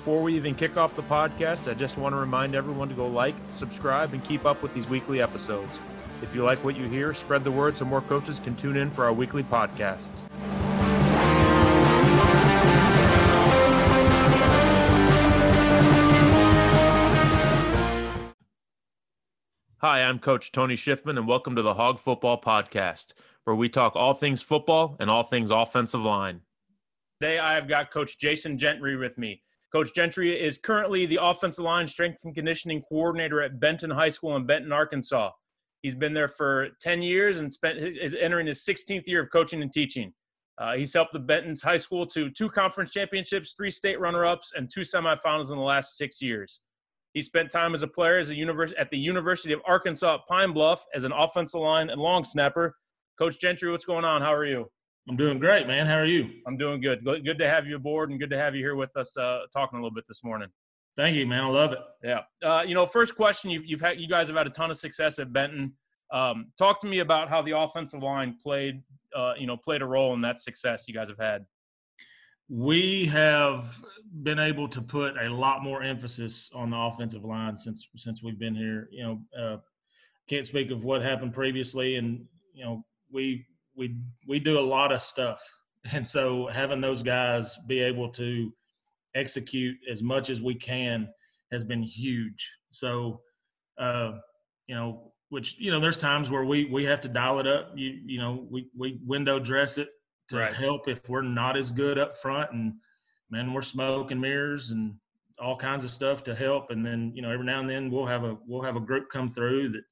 before 0.00 0.22
we 0.22 0.34
even 0.34 0.54
kick 0.54 0.78
off 0.78 0.96
the 0.96 1.02
podcast, 1.02 1.70
I 1.70 1.74
just 1.74 1.98
want 1.98 2.14
to 2.14 2.18
remind 2.18 2.54
everyone 2.54 2.88
to 2.88 2.94
go 2.94 3.06
like, 3.06 3.34
subscribe, 3.50 4.14
and 4.14 4.24
keep 4.24 4.46
up 4.46 4.62
with 4.62 4.72
these 4.72 4.88
weekly 4.88 5.20
episodes. 5.20 5.78
If 6.22 6.34
you 6.34 6.42
like 6.42 6.64
what 6.64 6.74
you 6.74 6.88
hear, 6.88 7.12
spread 7.12 7.44
the 7.44 7.50
word 7.50 7.76
so 7.76 7.84
more 7.84 8.00
coaches 8.00 8.40
can 8.40 8.56
tune 8.56 8.78
in 8.78 8.90
for 8.90 9.04
our 9.04 9.12
weekly 9.12 9.42
podcasts. 9.42 10.24
Hi, 19.82 20.02
I'm 20.02 20.18
Coach 20.18 20.50
Tony 20.50 20.76
Schiffman, 20.76 21.18
and 21.18 21.28
welcome 21.28 21.54
to 21.56 21.62
the 21.62 21.74
Hog 21.74 22.00
Football 22.00 22.40
Podcast, 22.40 23.12
where 23.44 23.54
we 23.54 23.68
talk 23.68 23.94
all 23.94 24.14
things 24.14 24.42
football 24.42 24.96
and 24.98 25.10
all 25.10 25.24
things 25.24 25.50
offensive 25.50 26.00
line. 26.00 26.40
Today, 27.20 27.38
I 27.38 27.52
have 27.52 27.68
got 27.68 27.90
Coach 27.90 28.18
Jason 28.18 28.56
Gentry 28.56 28.96
with 28.96 29.18
me. 29.18 29.42
Coach 29.72 29.94
Gentry 29.94 30.38
is 30.40 30.58
currently 30.58 31.06
the 31.06 31.18
offensive 31.22 31.64
line 31.64 31.86
strength 31.86 32.20
and 32.24 32.34
conditioning 32.34 32.82
coordinator 32.82 33.40
at 33.40 33.60
Benton 33.60 33.90
High 33.90 34.08
School 34.08 34.34
in 34.36 34.44
Benton, 34.44 34.72
Arkansas. 34.72 35.30
He's 35.82 35.94
been 35.94 36.12
there 36.12 36.28
for 36.28 36.70
10 36.82 37.02
years 37.02 37.38
and 37.38 37.52
spent 37.52 37.78
is 37.78 38.14
entering 38.20 38.46
his 38.48 38.64
16th 38.64 39.06
year 39.06 39.22
of 39.22 39.30
coaching 39.30 39.62
and 39.62 39.72
teaching. 39.72 40.12
Uh, 40.58 40.74
he's 40.74 40.92
helped 40.92 41.12
the 41.12 41.18
Benton's 41.18 41.62
high 41.62 41.78
school 41.78 42.04
to 42.04 42.30
two 42.30 42.50
conference 42.50 42.92
championships, 42.92 43.54
three 43.56 43.70
state 43.70 43.98
runner-ups, 43.98 44.52
and 44.54 44.70
two 44.70 44.82
semifinals 44.82 45.50
in 45.50 45.56
the 45.56 45.64
last 45.64 45.96
six 45.96 46.20
years. 46.20 46.60
He 47.14 47.22
spent 47.22 47.50
time 47.50 47.74
as 47.74 47.82
a 47.82 47.88
player 47.88 48.18
as 48.18 48.28
a 48.28 48.34
univers- 48.34 48.74
at 48.74 48.90
the 48.90 48.98
University 48.98 49.54
of 49.54 49.62
Arkansas 49.66 50.16
at 50.16 50.20
Pine 50.28 50.52
Bluff 50.52 50.84
as 50.94 51.04
an 51.04 51.12
offensive 51.12 51.60
line 51.60 51.88
and 51.88 52.00
long 52.00 52.24
snapper. 52.24 52.76
Coach 53.18 53.40
Gentry, 53.40 53.70
what's 53.70 53.86
going 53.86 54.04
on? 54.04 54.20
How 54.20 54.34
are 54.34 54.44
you? 54.44 54.70
I'm 55.10 55.16
doing 55.16 55.40
great, 55.40 55.66
man. 55.66 55.88
How 55.88 55.96
are 55.96 56.06
you? 56.06 56.30
I'm 56.46 56.56
doing 56.56 56.80
good. 56.80 57.04
Good 57.04 57.36
to 57.38 57.50
have 57.50 57.66
you 57.66 57.74
aboard 57.74 58.10
and 58.10 58.20
good 58.20 58.30
to 58.30 58.38
have 58.38 58.54
you 58.54 58.62
here 58.62 58.76
with 58.76 58.96
us 58.96 59.16
uh, 59.16 59.40
talking 59.52 59.76
a 59.76 59.82
little 59.82 59.92
bit 59.92 60.04
this 60.06 60.22
morning. 60.22 60.46
Thank 60.96 61.16
you, 61.16 61.26
man. 61.26 61.42
I 61.42 61.48
love 61.48 61.72
it. 61.72 61.80
Yeah. 62.04 62.20
Uh, 62.48 62.62
you 62.62 62.76
know, 62.76 62.86
first 62.86 63.16
question, 63.16 63.50
you've, 63.50 63.64
you've 63.66 63.80
had, 63.80 63.98
you 63.98 64.06
guys 64.06 64.28
have 64.28 64.36
had 64.36 64.46
a 64.46 64.50
ton 64.50 64.70
of 64.70 64.76
success 64.76 65.18
at 65.18 65.32
Benton. 65.32 65.72
Um, 66.12 66.52
talk 66.56 66.80
to 66.82 66.86
me 66.86 67.00
about 67.00 67.28
how 67.28 67.42
the 67.42 67.58
offensive 67.58 68.04
line 68.04 68.36
played, 68.40 68.84
uh, 69.12 69.32
you 69.36 69.48
know, 69.48 69.56
played 69.56 69.82
a 69.82 69.84
role 69.84 70.14
in 70.14 70.20
that 70.20 70.38
success 70.38 70.84
you 70.86 70.94
guys 70.94 71.08
have 71.08 71.18
had. 71.18 71.44
We 72.48 73.06
have 73.06 73.82
been 74.22 74.38
able 74.38 74.68
to 74.68 74.80
put 74.80 75.16
a 75.18 75.28
lot 75.28 75.64
more 75.64 75.82
emphasis 75.82 76.50
on 76.54 76.70
the 76.70 76.76
offensive 76.76 77.24
line 77.24 77.56
since 77.56 77.88
since 77.96 78.22
we've 78.22 78.38
been 78.38 78.54
here. 78.54 78.88
You 78.92 79.02
know, 79.02 79.20
uh, 79.36 79.56
can't 80.28 80.46
speak 80.46 80.70
of 80.70 80.84
what 80.84 81.02
happened 81.02 81.34
previously, 81.34 81.96
and 81.96 82.24
you 82.54 82.64
know, 82.64 82.84
we 83.12 83.46
we 83.80 83.96
we 84.28 84.38
do 84.38 84.58
a 84.58 84.60
lot 84.60 84.92
of 84.92 85.02
stuff, 85.02 85.40
and 85.92 86.06
so 86.06 86.46
having 86.52 86.80
those 86.80 87.02
guys 87.02 87.58
be 87.66 87.80
able 87.80 88.10
to 88.10 88.52
execute 89.16 89.76
as 89.90 90.02
much 90.02 90.30
as 90.30 90.40
we 90.40 90.54
can 90.54 91.08
has 91.50 91.64
been 91.64 91.82
huge. 91.82 92.48
So, 92.70 93.22
uh, 93.78 94.12
you 94.68 94.76
know, 94.76 95.12
which 95.30 95.56
you 95.58 95.72
know, 95.72 95.80
there's 95.80 95.98
times 95.98 96.30
where 96.30 96.44
we 96.44 96.66
we 96.66 96.84
have 96.84 97.00
to 97.00 97.08
dial 97.08 97.40
it 97.40 97.48
up. 97.48 97.72
You 97.74 97.98
you 98.06 98.18
know, 98.20 98.46
we 98.48 98.68
we 98.78 99.00
window 99.04 99.40
dress 99.40 99.78
it 99.78 99.88
to 100.28 100.36
right. 100.36 100.54
help 100.54 100.86
if 100.86 101.08
we're 101.08 101.22
not 101.22 101.56
as 101.56 101.72
good 101.72 101.98
up 101.98 102.16
front 102.16 102.52
and 102.52 102.74
man 103.30 103.52
we're 103.52 103.62
smoke 103.62 104.12
and 104.12 104.20
mirrors 104.20 104.70
and 104.70 104.94
all 105.40 105.56
kinds 105.56 105.84
of 105.84 105.90
stuff 105.90 106.22
to 106.22 106.34
help 106.34 106.70
and 106.70 106.86
then 106.86 107.12
you 107.14 107.22
know 107.22 107.30
every 107.30 107.44
now 107.44 107.58
and 107.60 107.68
then 107.68 107.90
we'll 107.90 108.06
have 108.06 108.22
a 108.22 108.36
we'll 108.46 108.62
have 108.62 108.76
a 108.76 108.80
group 108.80 109.10
come 109.10 109.28
through 109.28 109.68
that 109.70 109.82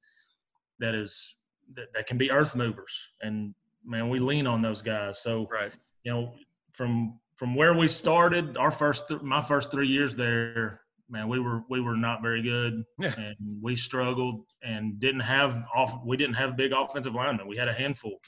that 0.78 0.94
is 0.94 1.34
that, 1.74 1.86
that 1.92 2.06
can 2.06 2.16
be 2.16 2.30
earth 2.30 2.54
movers 2.54 3.08
and 3.22 3.52
man 3.88 4.08
we 4.08 4.18
lean 4.18 4.46
on 4.46 4.62
those 4.62 4.82
guys 4.82 5.20
so 5.20 5.46
right 5.50 5.72
you 6.04 6.12
know 6.12 6.32
from 6.72 7.18
from 7.36 7.54
where 7.54 7.74
we 7.74 7.88
started 7.88 8.56
our 8.56 8.70
first 8.70 9.08
th- 9.08 9.22
my 9.22 9.40
first 9.40 9.70
three 9.70 9.88
years 9.88 10.14
there 10.14 10.80
man 11.08 11.28
we 11.28 11.40
were 11.40 11.62
we 11.70 11.80
were 11.80 11.96
not 11.96 12.22
very 12.22 12.42
good 12.42 12.84
and 12.98 13.36
we 13.60 13.74
struggled 13.74 14.44
and 14.62 15.00
didn't 15.00 15.20
have 15.20 15.64
off 15.74 16.00
we 16.04 16.16
didn't 16.16 16.34
have 16.34 16.56
big 16.56 16.72
offensive 16.72 17.14
linemen 17.14 17.48
we 17.48 17.56
had 17.56 17.66
a 17.66 17.72
handful 17.72 18.20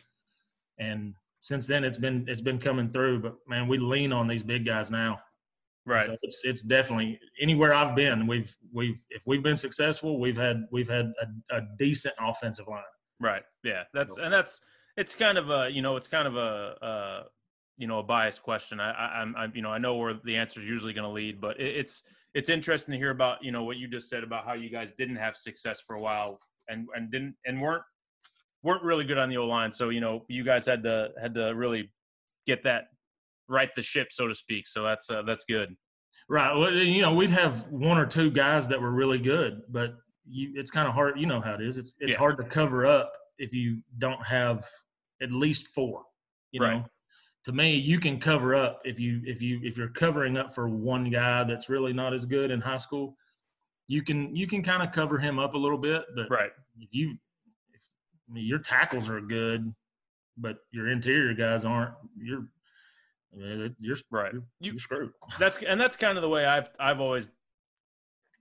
and 0.78 1.15
since 1.41 1.66
then 1.66 1.84
it's 1.84 1.98
been 1.98 2.25
it's 2.28 2.41
been 2.41 2.59
coming 2.59 2.88
through. 2.88 3.21
But 3.21 3.34
man, 3.48 3.69
we 3.69 3.78
lean 3.78 4.12
on 4.12 4.28
these 4.28 4.42
big 4.42 4.66
guys 4.66 4.91
now. 4.91 5.19
Right. 5.87 6.06
So 6.06 6.16
it's 6.22 6.41
it's 6.44 6.62
definitely 6.62 7.19
anywhere 7.41 7.72
I've 7.72 7.97
been, 7.97 8.27
we've 8.27 8.54
we've 8.72 8.98
if 9.10 9.22
we've 9.27 9.42
been 9.42 9.56
successful, 9.56 10.21
we've 10.21 10.37
had 10.37 10.65
we've 10.71 10.88
had 10.88 11.12
a, 11.50 11.56
a 11.56 11.62
decent 11.78 12.15
offensive 12.21 12.69
line. 12.69 12.82
Right. 13.19 13.42
Yeah. 13.65 13.84
That's 13.94 14.19
and 14.19 14.32
that's 14.32 14.60
it's 15.00 15.15
kind 15.15 15.38
of 15.38 15.50
a 15.50 15.71
you 15.71 15.81
know 15.83 15.97
it's 15.97 16.06
kind 16.06 16.28
of 16.28 16.37
a, 16.37 16.77
a 16.83 17.22
you 17.78 17.87
know 17.87 17.99
a 18.00 18.03
biased 18.03 18.43
question. 18.43 18.78
I, 18.78 18.91
I 18.91 19.22
I'm 19.22 19.53
you 19.55 19.62
know 19.62 19.71
I 19.71 19.78
know 19.78 19.97
where 19.97 20.15
the 20.22 20.37
answer 20.37 20.61
is 20.61 20.69
usually 20.69 20.93
going 20.93 21.09
to 21.09 21.12
lead, 21.12 21.41
but 21.41 21.59
it, 21.59 21.77
it's 21.77 22.05
it's 22.34 22.50
interesting 22.50 22.93
to 22.93 22.99
hear 22.99 23.10
about 23.10 23.43
you 23.43 23.50
know 23.50 23.65
what 23.65 23.78
you 23.78 23.89
just 23.89 24.10
said 24.10 24.22
about 24.22 24.44
how 24.44 24.53
you 24.53 24.71
guys 24.71 24.93
didn't 24.93 25.16
have 25.16 25.37
success 25.37 25.81
for 25.81 25.97
a 25.97 26.00
while 26.00 26.39
and 26.69 26.87
and 26.94 27.10
didn't 27.10 27.34
and 27.47 27.60
weren't 27.60 27.83
weren't 28.62 28.83
really 28.83 29.05
good 29.05 29.19
on 29.19 29.31
the 29.31 29.39
O 29.39 29.47
line. 29.47 29.72
So 29.72 29.89
you 29.89 30.00
know, 30.00 30.25
you 30.28 30.44
guys 30.44 30.66
had 30.66 30.83
to 30.83 31.09
had 31.21 31.34
to 31.34 31.55
really 31.55 31.91
get 32.47 32.62
that 32.65 32.84
right 33.49 33.71
the 33.75 33.83
ship, 33.83 34.09
so 34.10 34.28
to 34.28 34.34
speak. 34.34 34.69
So 34.69 34.83
that's 34.83 35.10
uh, 35.10 35.22
that's 35.22 35.44
good. 35.49 35.75
Right. 36.28 36.55
Well, 36.55 36.72
you 36.72 37.03
know, 37.03 37.15
we'd 37.15 37.31
have 37.31 37.66
one 37.69 37.99
or 37.99 38.06
two 38.06 38.31
guys 38.31 38.69
that 38.69 38.81
were 38.81 38.93
really 38.93 39.19
good, 39.19 39.62
but 39.71 39.94
you, 40.28 40.53
it's 40.55 40.71
kind 40.71 40.87
of 40.87 40.94
hard. 40.94 41.19
You 41.19 41.27
know 41.27 41.41
how 41.41 41.55
it 41.55 41.62
is. 41.62 41.78
It's 41.78 41.94
it's 42.00 42.12
yeah. 42.12 42.19
hard 42.19 42.37
to 42.37 42.44
cover 42.44 42.84
up 42.84 43.12
if 43.39 43.55
you 43.55 43.81
don't 43.99 44.25
have 44.25 44.65
at 45.22 45.31
least 45.31 45.69
four. 45.69 46.03
You 46.53 46.62
right. 46.62 46.78
know, 46.78 46.84
to 47.44 47.53
me, 47.53 47.75
you 47.75 47.98
can 48.00 48.20
cover 48.20 48.54
up 48.54 48.81
if 48.84 48.98
you 48.98 49.22
if 49.25 49.41
you 49.41 49.60
if 49.62 49.76
you're 49.76 49.88
covering 49.88 50.36
up 50.36 50.54
for 50.54 50.69
one 50.69 51.10
guy 51.10 51.44
that's 51.44 51.69
really 51.69 51.92
not 51.92 52.12
as 52.12 52.26
good 52.26 52.50
in 52.50 52.60
high 52.60 52.78
school. 52.78 53.16
You 53.86 54.03
can 54.03 54.34
you 54.36 54.47
can 54.47 54.62
kind 54.62 54.82
of 54.82 54.92
cover 54.92 55.19
him 55.19 55.38
up 55.38 55.54
a 55.54 55.59
little 55.59 55.78
bit, 55.78 56.03
but 56.14 56.30
right. 56.30 56.50
if 56.78 56.88
you 56.92 57.16
I 58.30 58.34
mean, 58.34 58.47
your 58.47 58.59
tackles 58.59 59.10
are 59.10 59.20
good, 59.20 59.75
but 60.36 60.59
your 60.70 60.88
interior 60.88 61.34
guys 61.34 61.64
aren't. 61.64 61.94
You're 62.16 62.47
eh, 63.34 63.69
you're 63.80 63.97
right. 64.10 64.32
You're, 64.32 64.44
you're 64.60 64.78
screwed. 64.78 65.10
That's 65.38 65.62
and 65.62 65.80
that's 65.80 65.97
kind 65.97 66.16
of 66.16 66.22
the 66.22 66.28
way 66.28 66.44
I've 66.44 66.70
I've 66.78 67.00
always 67.00 67.26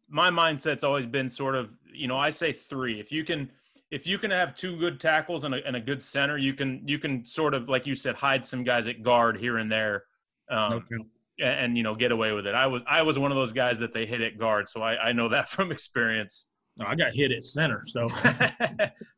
my 0.07 0.29
mindset's 0.29 0.83
always 0.83 1.05
been 1.05 1.29
sort 1.29 1.55
of 1.55 1.69
you 1.93 2.07
know 2.07 2.17
I 2.17 2.29
say 2.29 2.53
three. 2.53 2.99
If 2.99 3.11
you 3.11 3.23
can 3.23 3.49
if 3.91 4.05
you 4.05 4.17
can 4.17 4.31
have 4.31 4.55
two 4.55 4.77
good 4.77 4.99
tackles 4.99 5.43
and 5.43 5.55
a, 5.55 5.65
and 5.65 5.75
a 5.75 5.79
good 5.79 6.03
center, 6.03 6.37
you 6.37 6.53
can 6.53 6.81
you 6.85 6.99
can 6.99 7.25
sort 7.25 7.53
of 7.53 7.69
like 7.69 7.87
you 7.87 7.95
said 7.95 8.15
hide 8.15 8.45
some 8.45 8.63
guys 8.63 8.87
at 8.87 9.03
guard 9.03 9.37
here 9.37 9.57
and 9.57 9.71
there. 9.71 10.03
Um, 10.49 10.73
okay. 10.73 10.95
and, 11.39 11.59
and, 11.59 11.77
you 11.77 11.83
know 11.83 11.93
get 11.93 12.11
away 12.11 12.31
with 12.31 12.47
it. 12.47 12.55
I 12.55 12.67
was 12.67 12.81
I 12.87 13.01
was 13.01 13.19
one 13.19 13.31
of 13.31 13.35
those 13.35 13.53
guys 13.53 13.79
that 13.79 13.93
they 13.93 14.05
hit 14.05 14.21
at 14.21 14.37
guard, 14.37 14.69
so 14.69 14.81
I, 14.81 15.09
I 15.09 15.11
know 15.11 15.29
that 15.29 15.47
from 15.49 15.71
experience. 15.71 16.45
No, 16.77 16.85
I 16.85 16.95
got 16.95 17.13
hit 17.13 17.31
at 17.31 17.43
center, 17.43 17.83
so 17.85 18.07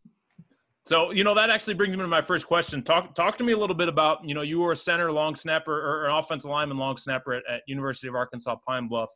So, 0.83 1.11
you 1.11 1.23
know, 1.23 1.35
that 1.35 1.49
actually 1.49 1.75
brings 1.75 1.95
me 1.95 2.01
to 2.01 2.07
my 2.07 2.21
first 2.21 2.47
question. 2.47 2.81
Talk 2.81 3.13
talk 3.13 3.37
to 3.37 3.43
me 3.43 3.53
a 3.53 3.57
little 3.57 3.75
bit 3.75 3.87
about, 3.87 4.27
you 4.27 4.33
know, 4.33 4.41
you 4.41 4.59
were 4.59 4.71
a 4.71 4.75
center, 4.75 5.11
long 5.11 5.35
snapper, 5.35 5.73
or 5.73 6.07
an 6.07 6.15
offensive 6.15 6.49
lineman, 6.49 6.77
long 6.77 6.97
snapper 6.97 7.33
at, 7.33 7.43
at 7.49 7.61
University 7.67 8.07
of 8.07 8.15
Arkansas 8.15 8.55
Pine 8.67 8.87
Bluff. 8.87 9.09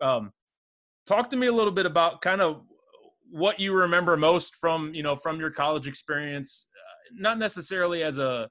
Um, 0.00 0.32
talk 1.06 1.30
to 1.30 1.36
me 1.36 1.48
a 1.48 1.52
little 1.52 1.72
bit 1.72 1.84
about 1.84 2.22
kind 2.22 2.40
of 2.40 2.62
what 3.32 3.58
you 3.58 3.72
remember 3.72 4.16
most 4.16 4.56
from, 4.56 4.94
you 4.94 5.02
know, 5.02 5.16
from 5.16 5.40
your 5.40 5.50
college 5.50 5.88
experience, 5.88 6.66
uh, 6.76 7.14
not 7.18 7.38
necessarily 7.38 8.02
as 8.02 8.18
a, 8.18 8.48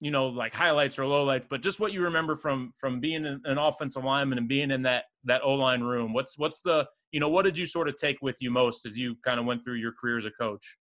you 0.00 0.12
know, 0.12 0.28
like 0.28 0.54
highlights 0.54 1.00
or 1.00 1.02
lowlights, 1.02 1.46
but 1.50 1.60
just 1.62 1.80
what 1.80 1.92
you 1.92 2.02
remember 2.02 2.36
from 2.36 2.70
from 2.78 3.00
being 3.00 3.26
an, 3.26 3.42
an 3.44 3.58
offensive 3.58 4.04
lineman 4.04 4.38
and 4.38 4.48
being 4.48 4.70
in 4.70 4.82
that 4.82 5.06
that 5.24 5.42
O 5.42 5.54
line 5.54 5.80
room. 5.80 6.12
What's 6.12 6.38
what's 6.38 6.60
the, 6.60 6.86
you 7.10 7.18
know, 7.18 7.28
what 7.28 7.44
did 7.44 7.58
you 7.58 7.66
sort 7.66 7.88
of 7.88 7.96
take 7.96 8.18
with 8.22 8.36
you 8.40 8.52
most 8.52 8.86
as 8.86 8.96
you 8.96 9.16
kind 9.24 9.40
of 9.40 9.46
went 9.46 9.64
through 9.64 9.74
your 9.74 9.92
career 9.92 10.18
as 10.18 10.26
a 10.26 10.30
coach? 10.30 10.78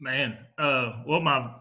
Man, 0.00 0.38
uh, 0.58 1.02
well, 1.06 1.20
my 1.20 1.54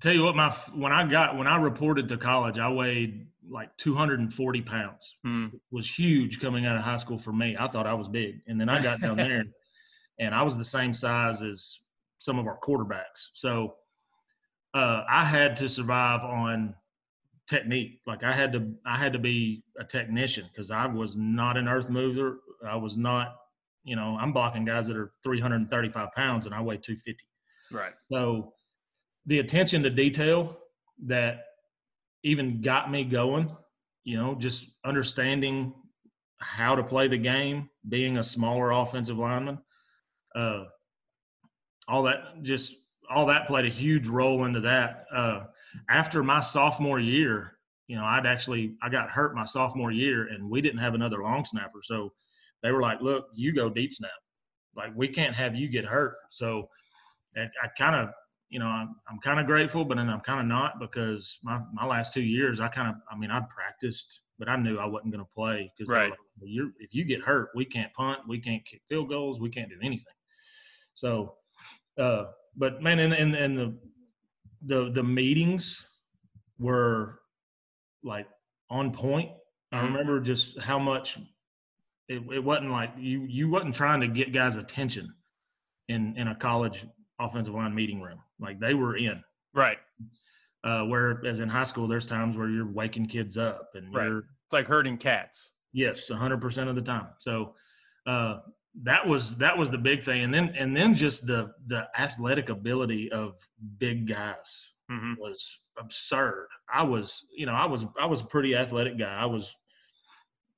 tell 0.00 0.14
you 0.14 0.22
what, 0.22 0.34
my 0.34 0.50
when 0.74 0.92
I 0.92 1.06
got 1.06 1.36
when 1.36 1.46
I 1.46 1.56
reported 1.60 2.08
to 2.08 2.16
college, 2.16 2.58
I 2.58 2.70
weighed 2.70 3.26
like 3.50 3.76
240 3.76 4.62
pounds. 4.62 5.16
Mm. 5.26 5.52
It 5.52 5.60
was 5.70 5.90
huge 5.90 6.40
coming 6.40 6.64
out 6.64 6.76
of 6.76 6.82
high 6.82 6.96
school 6.96 7.18
for 7.18 7.32
me. 7.32 7.56
I 7.58 7.68
thought 7.68 7.86
I 7.86 7.94
was 7.94 8.08
big, 8.08 8.40
and 8.46 8.58
then 8.58 8.70
I 8.70 8.80
got 8.82 9.00
down 9.00 9.16
there, 9.16 9.40
and 9.40 9.50
I 10.34 10.42
was 10.42 10.56
the 10.56 10.64
same 10.64 10.92
size 10.94 11.42
as 11.42 11.78
some 12.18 12.38
of 12.38 12.46
our 12.46 12.58
quarterbacks. 12.58 13.28
So 13.34 13.74
uh, 14.74 15.04
I 15.08 15.24
had 15.24 15.56
to 15.58 15.68
survive 15.68 16.20
on 16.22 16.74
technique. 17.48 18.00
Like 18.06 18.24
I 18.24 18.32
had 18.32 18.52
to, 18.52 18.72
I 18.84 18.98
had 18.98 19.12
to 19.12 19.18
be 19.18 19.62
a 19.78 19.84
technician 19.84 20.46
because 20.52 20.70
I 20.70 20.86
was 20.86 21.16
not 21.16 21.56
an 21.56 21.68
earth 21.68 21.90
mover. 21.90 22.40
I 22.66 22.76
was 22.76 22.96
not 22.96 23.36
you 23.88 23.96
know, 23.96 24.18
I'm 24.20 24.32
blocking 24.32 24.66
guys 24.66 24.86
that 24.88 24.98
are 24.98 25.12
335 25.22 26.12
pounds 26.12 26.44
and 26.44 26.54
I 26.54 26.60
weigh 26.60 26.76
250. 26.76 27.24
Right. 27.72 27.92
So 28.12 28.52
the 29.24 29.38
attention 29.38 29.82
to 29.84 29.90
detail 29.90 30.58
that 31.06 31.44
even 32.22 32.60
got 32.60 32.90
me 32.90 33.04
going, 33.04 33.50
you 34.04 34.18
know, 34.18 34.34
just 34.34 34.66
understanding 34.84 35.72
how 36.36 36.74
to 36.74 36.82
play 36.82 37.08
the 37.08 37.16
game, 37.16 37.70
being 37.88 38.18
a 38.18 38.24
smaller 38.24 38.70
offensive 38.72 39.16
lineman, 39.16 39.58
uh, 40.38 40.64
all 41.88 42.02
that 42.04 42.42
just 42.42 42.74
all 43.10 43.26
that 43.26 43.46
played 43.48 43.64
a 43.64 43.70
huge 43.70 44.06
role 44.08 44.44
into 44.44 44.60
that. 44.60 45.06
Uh, 45.12 45.46
after 45.88 46.22
my 46.22 46.40
sophomore 46.40 47.00
year, 47.00 47.58
you 47.86 47.96
know, 47.96 48.04
I'd 48.04 48.26
actually 48.26 48.76
I 48.82 48.88
got 48.88 49.10
hurt 49.10 49.34
my 49.34 49.44
sophomore 49.44 49.90
year, 49.90 50.28
and 50.28 50.48
we 50.48 50.60
didn't 50.60 50.78
have 50.78 50.94
another 50.94 51.22
long 51.22 51.44
snapper, 51.44 51.80
so 51.82 52.12
they 52.62 52.70
were 52.72 52.82
like, 52.82 53.00
"Look, 53.00 53.28
you 53.34 53.54
go 53.54 53.70
deep 53.70 53.94
snap. 53.94 54.10
Like 54.76 54.92
we 54.94 55.08
can't 55.08 55.34
have 55.34 55.54
you 55.54 55.68
get 55.68 55.84
hurt." 55.84 56.16
So 56.30 56.68
I, 57.36 57.48
I 57.62 57.68
kind 57.78 57.96
of, 57.96 58.14
you 58.48 58.58
know, 58.58 58.66
I'm, 58.66 58.96
I'm 59.08 59.18
kind 59.20 59.40
of 59.40 59.46
grateful, 59.46 59.84
but 59.84 59.96
then 59.96 60.08
I'm 60.10 60.20
kind 60.20 60.40
of 60.40 60.46
not 60.46 60.78
because 60.78 61.38
my 61.42 61.60
my 61.72 61.86
last 61.86 62.12
two 62.12 62.22
years, 62.22 62.60
I 62.60 62.68
kind 62.68 62.88
of, 62.88 62.96
I 63.10 63.16
mean, 63.16 63.30
I 63.30 63.40
practiced, 63.54 64.20
but 64.38 64.48
I 64.48 64.56
knew 64.56 64.78
I 64.78 64.86
wasn't 64.86 65.12
going 65.12 65.24
to 65.24 65.30
play 65.34 65.72
because 65.76 65.90
Right. 65.90 66.10
like, 66.10 66.18
well, 66.40 66.70
if 66.78 66.94
you 66.94 67.04
get 67.04 67.22
hurt, 67.22 67.50
we 67.54 67.64
can't 67.64 67.92
punt, 67.94 68.20
we 68.28 68.40
can't 68.40 68.64
kick 68.66 68.82
field 68.88 69.08
goals, 69.08 69.40
we 69.40 69.50
can't 69.50 69.70
do 69.70 69.78
anything. 69.82 70.12
So, 70.98 71.36
uh, 71.96 72.24
but 72.56 72.82
man, 72.82 72.98
and 72.98 73.12
and 73.12 73.32
and 73.36 73.56
the 73.56 73.78
the 74.62 74.90
the 74.90 75.02
meetings 75.02 75.80
were 76.58 77.20
like 78.02 78.26
on 78.68 78.90
point. 78.92 79.30
I 79.70 79.76
Mhm. 79.78 79.82
remember 79.84 80.20
just 80.20 80.58
how 80.58 80.78
much 80.80 81.16
it, 82.08 82.20
it 82.32 82.42
wasn't 82.42 82.70
like 82.72 82.90
you 82.98 83.20
you 83.28 83.48
wasn't 83.48 83.76
trying 83.76 84.00
to 84.00 84.08
get 84.08 84.32
guys' 84.32 84.56
attention 84.56 85.14
in 85.88 86.16
in 86.16 86.26
a 86.26 86.34
college 86.34 86.84
offensive 87.20 87.54
line 87.54 87.76
meeting 87.76 88.00
room. 88.02 88.20
Like 88.40 88.58
they 88.58 88.74
were 88.74 88.96
in. 88.96 89.22
Right. 89.54 89.78
Uh, 90.64 90.82
whereas 90.86 91.38
in 91.38 91.48
high 91.48 91.62
school, 91.64 91.86
there's 91.86 92.06
times 92.06 92.36
where 92.36 92.48
you're 92.50 92.66
waking 92.66 93.06
kids 93.06 93.38
up 93.38 93.70
and 93.74 93.94
Right. 93.94 94.08
you're 94.08 94.18
It's 94.18 94.52
like 94.52 94.66
herding 94.66 94.98
cats. 94.98 95.52
Yes, 95.72 96.08
hundred 96.08 96.40
percent 96.40 96.68
of 96.68 96.74
the 96.74 96.82
time. 96.82 97.06
So 97.20 97.54
uh, 98.06 98.40
that 98.82 99.06
was 99.06 99.34
that 99.36 99.56
was 99.56 99.70
the 99.70 99.78
big 99.78 100.02
thing, 100.02 100.22
and 100.22 100.32
then 100.32 100.54
and 100.56 100.76
then 100.76 100.94
just 100.94 101.26
the 101.26 101.52
the 101.66 101.86
athletic 101.98 102.48
ability 102.48 103.10
of 103.12 103.34
big 103.78 104.06
guys 104.06 104.70
hmm 104.90 105.14
was 105.18 105.58
absurd. 105.78 106.48
I 106.72 106.82
was, 106.82 107.24
you 107.36 107.46
know, 107.46 107.52
I 107.52 107.66
was 107.66 107.84
I 108.00 108.06
was 108.06 108.20
a 108.20 108.24
pretty 108.24 108.54
athletic 108.54 108.98
guy. 108.98 109.14
I 109.14 109.26
was, 109.26 109.54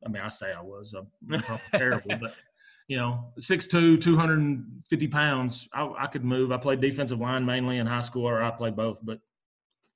I 0.04 0.08
mean, 0.08 0.22
I 0.22 0.28
say 0.28 0.52
I 0.52 0.62
was, 0.62 0.94
I'm 0.94 1.60
terrible, 1.72 2.16
but 2.20 2.34
you 2.88 2.96
know, 2.96 3.32
6'2", 3.40 4.00
250 4.00 5.08
pounds. 5.08 5.68
I, 5.72 5.88
I 5.98 6.06
could 6.06 6.24
move. 6.24 6.50
I 6.50 6.56
played 6.56 6.80
defensive 6.80 7.20
line 7.20 7.44
mainly 7.44 7.78
in 7.78 7.86
high 7.86 8.00
school, 8.00 8.28
or 8.28 8.42
I 8.42 8.50
played 8.50 8.76
both, 8.76 9.00
but. 9.02 9.20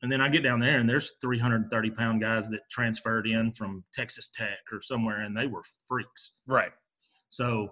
And 0.02 0.12
then 0.12 0.20
I 0.20 0.28
get 0.28 0.42
down 0.42 0.60
there, 0.60 0.80
and 0.80 0.86
there's 0.86 1.12
330 1.22 1.90
pound 1.92 2.20
guys 2.20 2.50
that 2.50 2.60
transferred 2.70 3.26
in 3.26 3.52
from 3.52 3.82
Texas 3.94 4.28
Tech 4.28 4.58
or 4.70 4.82
somewhere, 4.82 5.22
and 5.22 5.34
they 5.34 5.46
were 5.46 5.62
freaks. 5.88 6.32
Right. 6.46 6.72
So, 7.30 7.70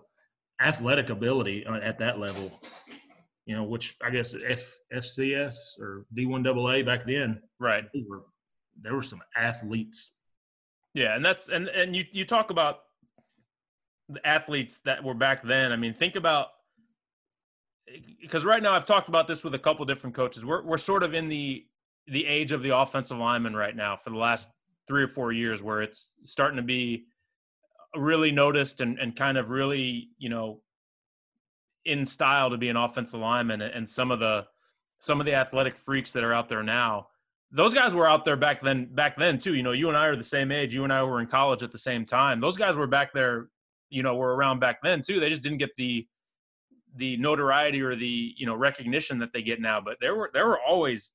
athletic 0.63 1.11
ability 1.11 1.67
uh, 1.67 1.77
at 1.77 1.99
that 1.99 2.19
level, 2.19 2.61
you 3.47 3.57
know, 3.57 3.65
which 3.65 3.97
I 4.05 4.11
guess 4.11 4.35
F, 4.47 4.79
FCS 4.95 5.55
or 5.81 6.07
D1 6.15 6.47
AA 6.47 6.85
back 6.85 7.05
then, 7.05 7.41
Right. 7.59 7.85
were, 8.09 8.23
there 8.81 8.95
were 8.95 9.03
some 9.03 9.23
athletes. 9.37 10.11
Yeah, 10.95 11.17
and 11.17 11.25
that's 11.25 11.49
and 11.49 11.69
and 11.69 11.97
you 11.97 12.05
you 12.13 12.25
talk 12.27 12.51
about 12.51 12.81
the 14.09 14.25
athletes 14.27 14.81
that 14.85 15.03
were 15.03 15.15
back 15.15 15.43
then. 15.43 15.73
I 15.73 15.77
mean, 15.77 15.95
think 15.95 16.17
about 16.17 16.49
because 18.21 18.45
right 18.45 18.63
now 18.63 18.73
I've 18.75 18.87
talked 18.87 19.09
about 19.09 19.27
this 19.27 19.43
with 19.43 19.55
a 19.55 19.59
couple 19.59 19.85
different 19.87 20.15
coaches. 20.15 20.45
We're 20.45 20.63
we're 20.63 20.79
sort 20.79 21.03
of 21.03 21.15
in 21.15 21.29
the 21.29 21.65
the 22.07 22.27
age 22.27 22.53
of 22.53 22.63
the 22.63 22.77
offensive 22.77 23.17
lineman 23.17 23.57
right 23.57 23.75
now 23.75 23.97
for 23.97 24.11
the 24.11 24.17
last 24.17 24.49
three 24.87 25.03
or 25.03 25.09
four 25.09 25.33
years, 25.33 25.63
where 25.63 25.81
it's 25.81 26.13
starting 26.25 26.57
to 26.57 26.63
be 26.63 27.07
really 27.97 28.33
noticed 28.33 28.81
and 28.81 28.99
and 28.99 29.15
kind 29.15 29.39
of 29.39 29.51
really 29.51 30.09
you 30.19 30.29
know 30.29 30.61
in 31.85 32.07
style 32.07 32.51
to 32.51 32.57
be 32.57 32.69
an 32.69 32.77
offensive 32.77 33.21
lineman, 33.21 33.61
and 33.61 33.89
some 33.89 34.11
of 34.11 34.21
the 34.21 34.47
some 34.99 35.21
of 35.21 35.27
the 35.27 35.35
athletic 35.35 35.77
freaks 35.77 36.13
that 36.13 36.23
are 36.23 36.33
out 36.33 36.49
there 36.49 36.63
now 36.63 37.09
those 37.53 37.75
guys 37.75 37.93
were 37.93 38.09
out 38.09 38.25
there 38.25 38.37
back 38.37 38.61
then 38.63 38.89
back 38.95 39.17
then 39.17 39.39
too 39.39 39.55
you 39.55 39.63
know 39.63 39.73
you 39.73 39.89
and 39.89 39.97
i 39.97 40.07
are 40.07 40.17
the 40.17 40.25
same 40.25 40.51
age 40.51 40.75
you 40.75 40.85
and 40.85 40.93
i 40.93 41.03
were 41.03 41.21
in 41.21 41.27
college 41.27 41.63
at 41.63 41.71
the 41.71 41.79
same 41.79 42.05
time 42.05 42.41
those 42.41 42.57
guys 42.57 42.75
were 42.75 42.87
back 42.87 43.13
there 43.13 43.49
you 43.91 44.03
know 44.03 44.17
were 44.17 44.35
around 44.35 44.59
back 44.59 44.83
then 44.83 45.03
too 45.03 45.21
they 45.21 45.29
just 45.29 45.43
didn't 45.43 45.59
get 45.59 45.71
the 45.77 46.07
the 46.97 47.17
notoriety 47.19 47.81
or 47.81 47.95
the 47.95 48.35
you 48.37 48.47
know 48.47 48.55
recognition 48.55 49.19
that 49.19 49.33
they 49.33 49.43
get 49.43 49.61
now 49.61 49.81
but 49.81 49.97
there 50.01 50.15
were 50.15 50.31
there 50.33 50.47
were 50.47 50.61
always 50.61 51.11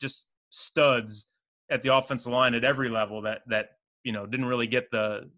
just 0.00 0.26
studs 0.50 1.26
at 1.70 1.82
the 1.82 1.94
offensive 1.94 2.32
line 2.32 2.54
at 2.54 2.64
every 2.64 2.88
level 2.88 3.22
that 3.22 3.42
that 3.46 3.70
you 4.04 4.12
know 4.12 4.26
didn't 4.26 4.46
really 4.46 4.66
get 4.66 4.90
the 4.90 5.28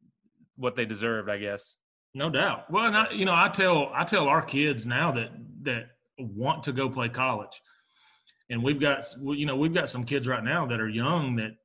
what 0.57 0.77
they 0.77 0.85
deserved 0.85 1.29
i 1.29 1.39
guess 1.39 1.77
No 2.15 2.31
doubt. 2.31 2.71
Well, 2.71 2.87
and 2.87 2.97
I, 2.97 3.11
you 3.11 3.25
know, 3.25 3.35
I 3.35 3.49
tell 3.49 3.91
I 3.93 4.05
tell 4.05 4.29
our 4.29 4.43
kids 4.43 4.87
now 4.87 5.11
that 5.13 5.31
that 5.63 5.87
want 6.19 6.63
to 6.65 6.73
go 6.73 6.89
play 6.89 7.09
college, 7.09 7.61
and 8.49 8.63
we've 8.63 8.81
got 8.81 9.07
you 9.21 9.47
know 9.47 9.57
we've 9.57 9.75
got 9.75 9.89
some 9.89 10.05
kids 10.05 10.29
right 10.29 10.45
now 10.45 10.65
that 10.67 10.81
are 10.81 10.89
young 10.89 11.35
that 11.37 11.57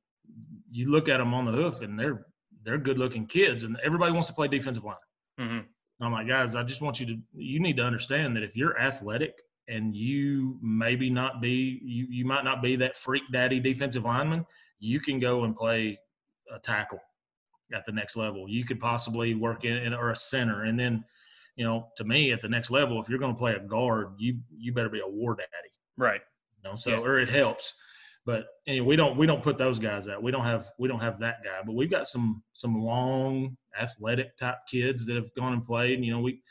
you 0.70 0.90
look 0.90 1.08
at 1.08 1.18
them 1.18 1.34
on 1.34 1.44
the 1.44 1.52
hoof 1.52 1.82
and 1.82 1.98
they're 1.98 2.26
they're 2.64 2.78
good 2.78 2.98
looking 2.98 3.26
kids 3.26 3.62
and 3.62 3.76
everybody 3.84 4.12
wants 4.12 4.28
to 4.28 4.34
play 4.34 4.48
defensive 4.48 4.84
line. 4.84 4.96
mm-hmm. 5.38 6.04
I'm 6.04 6.12
like, 6.12 6.28
guys, 6.28 6.54
I 6.54 6.62
just 6.62 6.80
want 6.80 6.98
you 6.98 7.06
to 7.06 7.16
you 7.34 7.60
need 7.60 7.76
to 7.76 7.84
understand 7.84 8.34
that 8.36 8.42
if 8.42 8.56
you're 8.56 8.78
athletic 8.78 9.34
and 9.68 9.94
you 9.94 10.58
maybe 10.60 11.10
not 11.10 11.40
be 11.40 11.80
you 11.84 12.06
you 12.10 12.24
might 12.24 12.44
not 12.44 12.60
be 12.60 12.74
that 12.76 12.96
freak 12.96 13.22
daddy 13.32 13.60
defensive 13.60 14.04
lineman, 14.04 14.44
you 14.80 14.98
can 14.98 15.20
go 15.20 15.44
and 15.44 15.54
play 15.54 15.96
a 16.52 16.58
tackle 16.58 16.98
at 17.74 17.84
the 17.86 17.92
next 17.92 18.16
level. 18.16 18.48
You 18.48 18.64
could 18.64 18.80
possibly 18.80 19.34
work 19.34 19.64
in, 19.64 19.76
in 19.76 19.94
or 19.94 20.10
a 20.10 20.16
center, 20.16 20.64
and 20.64 20.78
then, 20.78 21.04
you 21.56 21.64
know, 21.64 21.88
to 21.96 22.04
me 22.04 22.32
at 22.32 22.40
the 22.42 22.48
next 22.48 22.70
level, 22.70 23.00
if 23.00 23.08
you're 23.08 23.18
going 23.18 23.34
to 23.34 23.38
play 23.38 23.54
a 23.54 23.60
guard, 23.60 24.08
you 24.18 24.38
you 24.56 24.72
better 24.72 24.88
be 24.88 25.00
a 25.00 25.06
war 25.08 25.34
daddy. 25.36 25.70
right 25.96 26.20
You 26.62 26.70
know, 26.70 26.76
so 26.76 26.90
Yeah. 26.90 26.98
or 26.98 27.18
it 27.20 27.28
helps. 27.28 27.72
But 28.26 28.46
anyway, 28.66 28.86
we 28.86 28.96
don't 28.96 29.16
we 29.16 29.26
don't 29.26 29.42
put 29.42 29.56
those 29.58 29.78
guys 29.78 30.06
out. 30.08 30.22
We 30.22 30.30
don't 30.30 30.44
have 30.44 30.70
we 30.78 30.88
don't 30.88 31.00
have 31.00 31.18
that 31.20 31.42
guy. 31.42 31.60
But 31.64 31.74
we've 31.74 31.90
got 31.90 32.06
some 32.06 32.42
some 32.52 32.74
long 32.82 33.56
athletic 33.80 34.36
type 34.36 34.58
kids 34.68 35.06
that 35.06 35.16
have 35.16 35.34
gone 35.34 35.52
and 35.54 35.64
played. 35.64 36.04
You 36.04 36.12
know, 36.12 36.20
we 36.20 36.42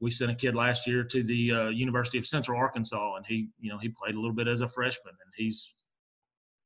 we 0.00 0.10
sent 0.10 0.30
a 0.30 0.34
kid 0.34 0.54
last 0.54 0.86
year 0.86 1.02
to 1.02 1.22
the 1.24 1.52
uh, 1.52 1.68
University 1.70 2.18
of 2.18 2.26
Central 2.26 2.58
Arkansas, 2.58 3.16
and 3.16 3.26
he 3.26 3.48
you 3.58 3.70
know 3.70 3.78
he 3.78 3.88
played 3.88 4.14
a 4.14 4.18
little 4.20 4.34
bit 4.36 4.46
as 4.46 4.60
a 4.60 4.68
freshman, 4.68 5.14
and 5.24 5.32
he's 5.36 5.72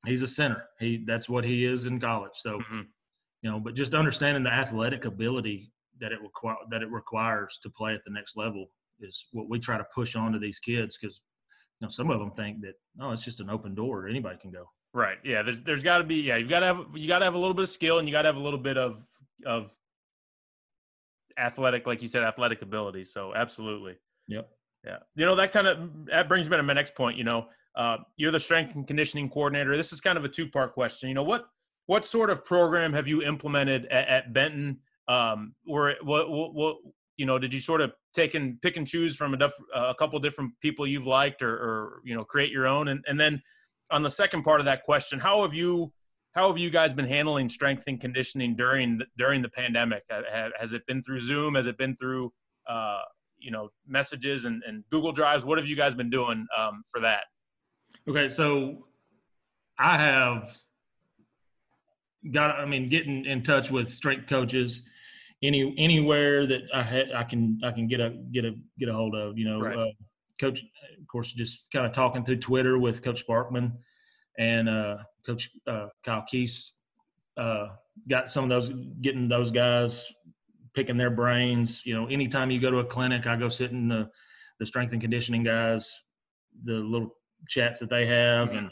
he's 0.04 0.22
a 0.22 0.26
center. 0.26 0.64
He 0.78 1.04
that's 1.06 1.28
what 1.28 1.44
he 1.44 1.64
is 1.64 1.86
in 1.86 1.98
college. 1.98 2.32
So 2.34 2.58
Mhm. 2.58 2.86
You 3.42 3.50
know, 3.50 3.58
but 3.58 3.75
just 3.75 3.94
understanding 3.94 4.42
the 4.42 4.52
athletic 4.52 5.04
ability 5.04 5.72
that 6.00 6.12
it 6.12 6.20
require 6.22 6.56
that 6.70 6.82
it 6.82 6.90
requires 6.90 7.58
to 7.62 7.70
play 7.70 7.94
at 7.94 8.00
the 8.04 8.12
next 8.12 8.37
level 8.37 8.66
is 9.00 9.26
what 9.32 9.48
we 9.48 9.58
try 9.58 9.78
to 9.78 9.87
push 9.94 10.16
on 10.16 10.32
to 10.32 10.38
these 10.38 10.58
kids 10.58 10.98
because 11.00 11.20
you 11.81 11.87
know 11.87 11.90
some 11.90 12.10
of 12.10 12.19
them 12.19 12.31
think 12.31 12.60
that 12.60 12.75
oh 13.00 13.12
it's 13.12 13.25
just 13.25 13.40
an 13.40 13.50
open 13.50 13.75
door 13.75 14.08
anybody 14.08 14.37
can 14.38 14.50
go. 14.50 14.64
Right. 14.92 15.19
Yeah. 15.25 15.42
There's 15.42 15.62
there's 15.62 15.82
got 15.82 15.99
to 15.99 16.04
be 16.04 16.16
yeah. 16.16 16.37
You've 16.37 16.50
got 16.50 16.61
to 16.61 16.66
have 16.66 16.87
you 16.94 17.06
got 17.06 17.20
to 17.20 17.25
have 17.25 17.35
a 17.35 17.38
little 17.38 17.54
bit 17.54 17.62
of 17.62 17.68
skill 17.68 17.99
and 17.99 18.09
you 18.09 18.12
got 18.12 18.23
to 18.23 18.28
have 18.28 18.37
a 18.37 18.40
little 18.40 18.59
bit 18.59 18.76
of 18.76 19.02
of 19.47 19.70
athletic, 21.38 21.87
like 21.87 22.02
you 22.02 22.09
said, 22.09 22.23
athletic 22.23 22.62
ability. 22.62 23.04
So 23.04 23.32
absolutely. 23.35 23.94
Yep. 24.28 24.49
Yeah. 24.85 24.97
You 25.14 25.26
know 25.26 25.37
that 25.37 25.52
kind 25.52 25.66
of 25.66 25.78
that 26.06 26.28
brings 26.28 26.49
me 26.49 26.56
to 26.56 26.62
my 26.62 26.73
next 26.73 26.94
point. 26.94 27.16
You 27.16 27.25
know, 27.25 27.47
uh, 27.76 27.99
you're 28.16 28.32
the 28.32 28.40
strength 28.40 28.75
and 28.75 28.87
conditioning 28.87 29.30
coordinator. 29.30 29.76
This 29.76 29.92
is 29.92 30.00
kind 30.00 30.18
of 30.18 30.25
a 30.25 30.28
two 30.28 30.49
part 30.49 30.75
question. 30.75 31.09
You 31.09 31.14
know 31.14 31.23
what 31.23 31.44
what 31.90 32.06
sort 32.06 32.30
of 32.30 32.44
program 32.44 32.92
have 32.92 33.09
you 33.09 33.20
implemented 33.20 33.85
at, 33.87 34.06
at 34.06 34.32
Benton? 34.32 34.78
Um, 35.09 35.56
or 35.66 35.94
what, 36.02 36.30
what 36.30 36.54
what 36.54 36.76
you 37.16 37.26
know 37.26 37.37
did 37.37 37.52
you 37.52 37.59
sort 37.59 37.80
of 37.80 37.90
take 38.14 38.37
and 38.37 38.62
pick 38.62 38.76
and 38.76 38.87
choose 38.87 39.16
from 39.16 39.35
a, 39.35 39.37
def, 39.37 39.52
a 39.75 39.92
couple 39.99 40.16
different 40.20 40.52
people 40.62 40.87
you've 40.87 41.09
liked 41.09 41.42
or, 41.42 41.52
or 41.52 42.00
you 42.04 42.14
know 42.14 42.23
create 42.23 42.52
your 42.52 42.68
own 42.68 42.87
and 42.87 43.04
and 43.09 43.18
then 43.18 43.42
on 43.90 44.04
the 44.04 44.11
second 44.11 44.44
part 44.44 44.61
of 44.61 44.66
that 44.66 44.85
question, 44.85 45.18
how 45.18 45.42
have 45.42 45.52
you 45.52 45.92
how 46.37 46.47
have 46.47 46.59
you 46.59 46.70
guys 46.70 46.94
been 46.94 47.09
handling 47.09 47.49
strength 47.49 47.82
and 47.88 48.00
conditioning 48.00 48.54
during 48.54 48.99
the, 48.99 49.06
during 49.18 49.42
the 49.42 49.49
pandemic? 49.49 50.04
Has 50.61 50.75
it 50.75 50.87
been 50.87 51.02
through 51.02 51.18
Zoom? 51.18 51.56
Has 51.56 51.66
it 51.66 51.76
been 51.76 51.97
through 51.97 52.32
uh, 52.68 53.00
you 53.37 53.50
know 53.50 53.70
messages 53.85 54.44
and, 54.44 54.62
and 54.64 54.85
Google 54.92 55.11
Drives? 55.11 55.44
What 55.44 55.59
have 55.59 55.66
you 55.66 55.75
guys 55.75 55.97
been 55.97 56.11
doing 56.11 56.47
um, 56.56 56.85
for 56.88 57.00
that? 57.00 57.25
Okay, 58.09 58.28
so 58.28 58.87
I 59.76 59.99
have 59.99 60.56
got 62.32 62.58
I 62.58 62.64
mean 62.66 62.88
getting 62.88 63.24
in 63.24 63.42
touch 63.42 63.70
with 63.70 63.88
strength 63.92 64.28
coaches 64.28 64.82
any 65.42 65.74
anywhere 65.78 66.46
that 66.46 66.62
I 66.74 66.82
had 66.82 67.12
I 67.12 67.24
can 67.24 67.58
I 67.64 67.70
can 67.70 67.86
get 67.88 68.00
a 68.00 68.10
get 68.32 68.44
a 68.44 68.54
get 68.78 68.88
a 68.88 68.92
hold 68.92 69.14
of 69.14 69.38
you 69.38 69.46
know 69.46 69.60
Right. 69.60 69.76
uh, 69.78 69.86
coach 70.38 70.62
of 70.98 71.06
course 71.08 71.32
just 71.32 71.64
kind 71.72 71.86
of 71.86 71.92
talking 71.92 72.22
through 72.22 72.38
Twitter 72.38 72.78
with 72.78 73.02
Coach 73.02 73.26
Sparkman 73.26 73.72
and 74.38 74.68
uh, 74.68 74.98
Coach 75.24 75.50
uh, 75.66 75.88
Kyle 76.04 76.24
Keese 76.30 76.70
uh, 77.36 77.68
got 78.08 78.30
some 78.30 78.44
of 78.44 78.50
those 78.50 78.70
getting 79.00 79.28
those 79.28 79.50
guys 79.50 80.06
picking 80.74 80.96
their 80.96 81.10
brains 81.10 81.82
you 81.84 81.94
know 81.94 82.06
anytime 82.06 82.50
you 82.50 82.60
go 82.60 82.70
to 82.70 82.78
a 82.78 82.84
clinic 82.84 83.26
I 83.26 83.36
go 83.36 83.48
sit 83.48 83.70
in 83.70 83.88
the 83.88 84.10
the 84.58 84.66
strength 84.66 84.92
and 84.92 85.00
conditioning 85.00 85.42
guys 85.42 85.90
the 86.64 86.74
little 86.74 87.16
chats 87.48 87.80
that 87.80 87.88
they 87.88 88.04
have 88.06 88.50
and 88.52 88.70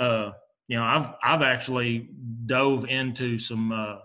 uh 0.00 0.30
you 0.68 0.76
know 0.76 0.84
i've 0.84 1.14
i've 1.22 1.42
actually 1.42 2.08
dove 2.46 2.84
into 2.86 3.38
some 3.38 3.72
uh 3.72 3.96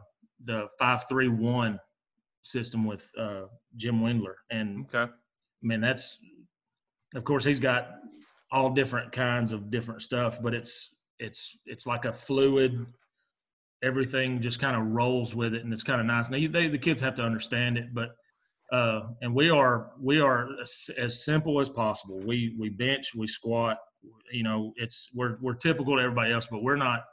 the 0.46 0.67
531 0.79 1.79
system 2.43 2.86
with 2.86 3.10
uh 3.20 3.43
jim 3.75 4.01
Wendler 4.01 4.36
and 4.50 4.86
Okay. 4.93 5.12
I 5.63 5.67
mean, 5.67 5.82
that's 5.82 6.20
of 7.15 7.24
course 7.24 7.46
he's 7.46 7.60
got 7.60 7.91
all 8.51 8.72
different 8.72 9.12
kinds 9.12 9.51
of 9.51 9.70
different 9.70 10.01
stuff, 10.01 10.41
but 10.41 10.53
it's 10.53 10.89
it's 11.20 11.58
it's 11.65 11.88
like 11.88 12.05
a 12.05 12.13
fluid 12.13 12.86
everything 13.82 14.41
just 14.41 14.60
kind 14.60 14.77
of 14.77 14.93
rolls 14.93 15.36
with 15.36 15.53
it, 15.53 15.63
and 15.63 15.74
it's 15.74 15.84
kind 15.84 16.00
of 16.00 16.08
nice. 16.08 16.29
Now 16.29 16.38
you, 16.38 16.48
they, 16.48 16.67
the 16.67 16.77
kids 16.77 17.01
have 17.01 17.15
to 17.15 17.22
understand 17.22 17.77
it, 17.77 17.93
but 17.93 18.10
uh, 18.72 19.08
and 19.22 19.34
we 19.34 19.50
are 19.50 19.91
we 20.01 20.20
are 20.20 20.48
as, 20.62 20.89
as, 20.98 21.24
simple 21.24 21.60
as 21.60 21.70
possible. 21.70 22.20
We 22.25 22.55
we 22.60 22.70
bench, 22.70 23.12
we 23.15 23.27
squat. 23.27 23.77
You 24.31 24.43
know, 24.43 24.74
it's 24.75 25.10
we're 25.13 25.38
we're 25.41 25.53
typical 25.55 25.95
to 25.98 26.01
everybody 26.01 26.31
else, 26.31 26.48
but 26.50 26.63
we're 26.63 26.75
not. 26.75 27.03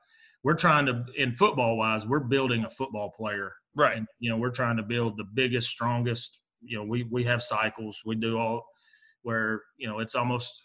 We're 0.43 0.55
trying 0.55 0.87
to 0.87 1.05
in 1.17 1.37
football 1.37 1.77
wise, 1.77 2.07
we're 2.07 2.21
building 2.21 2.65
a 2.65 2.71
football 2.71 3.11
player, 3.11 3.53
right? 3.77 3.99
And, 3.99 4.07
you 4.21 4.31
know, 4.31 4.39
we're 4.39 4.51
trying 4.51 4.79
to 4.79 4.83
build 4.83 5.19
the 5.19 5.25
biggest, 5.35 5.69
strongest. 5.69 6.39
You 6.63 6.79
know, 6.79 6.85
we 6.85 7.05
we 7.11 7.25
have 7.25 7.43
cycles. 7.43 8.01
We 8.07 8.17
do 8.17 8.39
all 8.39 8.65
where 9.23 9.63
you 9.77 9.87
know 9.89 9.99
it's 9.99 10.15
almost 10.15 10.63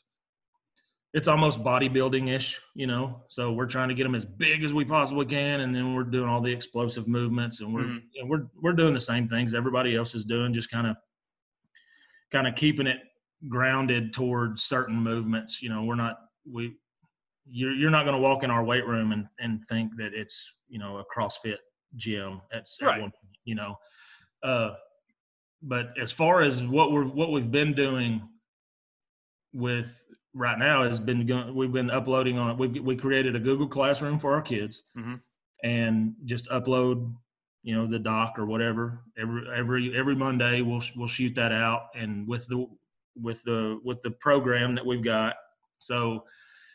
it's 1.13 1.29
almost 1.29 1.63
bodybuilding 1.63 2.29
ish, 2.29 2.59
you 2.73 2.87
know. 2.87 3.23
So 3.29 3.53
we're 3.53 3.67
trying 3.67 3.87
to 3.87 3.95
get 3.95 4.03
them 4.03 4.15
as 4.15 4.25
big 4.25 4.63
as 4.65 4.73
we 4.73 4.83
possibly 4.83 5.25
can, 5.25 5.61
and 5.61 5.73
then 5.73 5.93
we're 5.93 6.03
doing 6.03 6.27
all 6.29 6.41
the 6.41 6.51
explosive 6.51 7.07
movements, 7.07 7.61
and 7.61 7.73
we're 7.73 7.83
mm-hmm. 7.83 8.19
and 8.19 8.29
we're 8.29 8.47
we're 8.61 8.73
doing 8.73 8.93
the 8.93 8.99
same 8.99 9.27
things 9.27 9.53
everybody 9.53 9.95
else 9.95 10.13
is 10.13 10.25
doing, 10.25 10.53
just 10.53 10.69
kind 10.69 10.87
of 10.87 10.97
kind 12.31 12.47
of 12.47 12.55
keeping 12.55 12.85
it 12.85 12.97
grounded 13.47 14.13
towards 14.13 14.63
certain 14.63 14.95
movements. 14.95 15.61
You 15.61 15.69
know, 15.69 15.83
we're 15.83 15.95
not 15.95 16.17
we 16.49 16.75
you're 17.49 17.73
you're 17.73 17.91
not 17.91 18.03
going 18.03 18.15
to 18.15 18.21
walk 18.21 18.43
in 18.43 18.51
our 18.51 18.63
weight 18.63 18.85
room 18.85 19.11
and 19.11 19.27
and 19.39 19.63
think 19.65 19.95
that 19.97 20.13
it's 20.13 20.53
you 20.67 20.79
know 20.79 20.97
a 20.97 21.03
CrossFit 21.05 21.57
gym. 21.95 22.41
At, 22.53 22.65
right. 22.81 23.01
One, 23.01 23.11
you 23.43 23.55
know, 23.55 23.75
uh, 24.43 24.71
but 25.61 25.89
as 25.99 26.11
far 26.11 26.41
as 26.41 26.63
what 26.63 26.91
we're 26.91 27.05
what 27.05 27.31
we've 27.31 27.51
been 27.51 27.73
doing 27.73 28.21
with 29.53 30.01
right 30.33 30.59
now 30.59 30.87
has 30.87 30.99
been 30.99 31.25
going, 31.25 31.55
we've 31.55 31.71
been 31.71 31.91
uploading 31.91 32.37
on 32.37 32.57
we 32.57 32.67
we 32.67 32.95
created 32.95 33.35
a 33.35 33.39
Google 33.39 33.67
Classroom 33.67 34.19
for 34.19 34.33
our 34.33 34.41
kids 34.41 34.83
mm-hmm. 34.97 35.15
and 35.63 36.13
just 36.25 36.49
upload 36.49 37.13
you 37.63 37.75
know 37.75 37.87
the 37.87 37.97
doc 37.97 38.37
or 38.37 38.45
whatever 38.45 39.01
every 39.17 39.43
every 39.55 39.97
every 39.97 40.15
Monday 40.15 40.61
we'll 40.61 40.83
we'll 40.95 41.07
shoot 41.07 41.33
that 41.33 41.51
out 41.51 41.87
and 41.95 42.27
with 42.27 42.45
the 42.47 42.67
with 43.21 43.43
the 43.43 43.79
with 43.83 44.01
the 44.01 44.11
program 44.11 44.75
that 44.75 44.85
we've 44.85 45.03
got. 45.03 45.35
So 45.79 46.23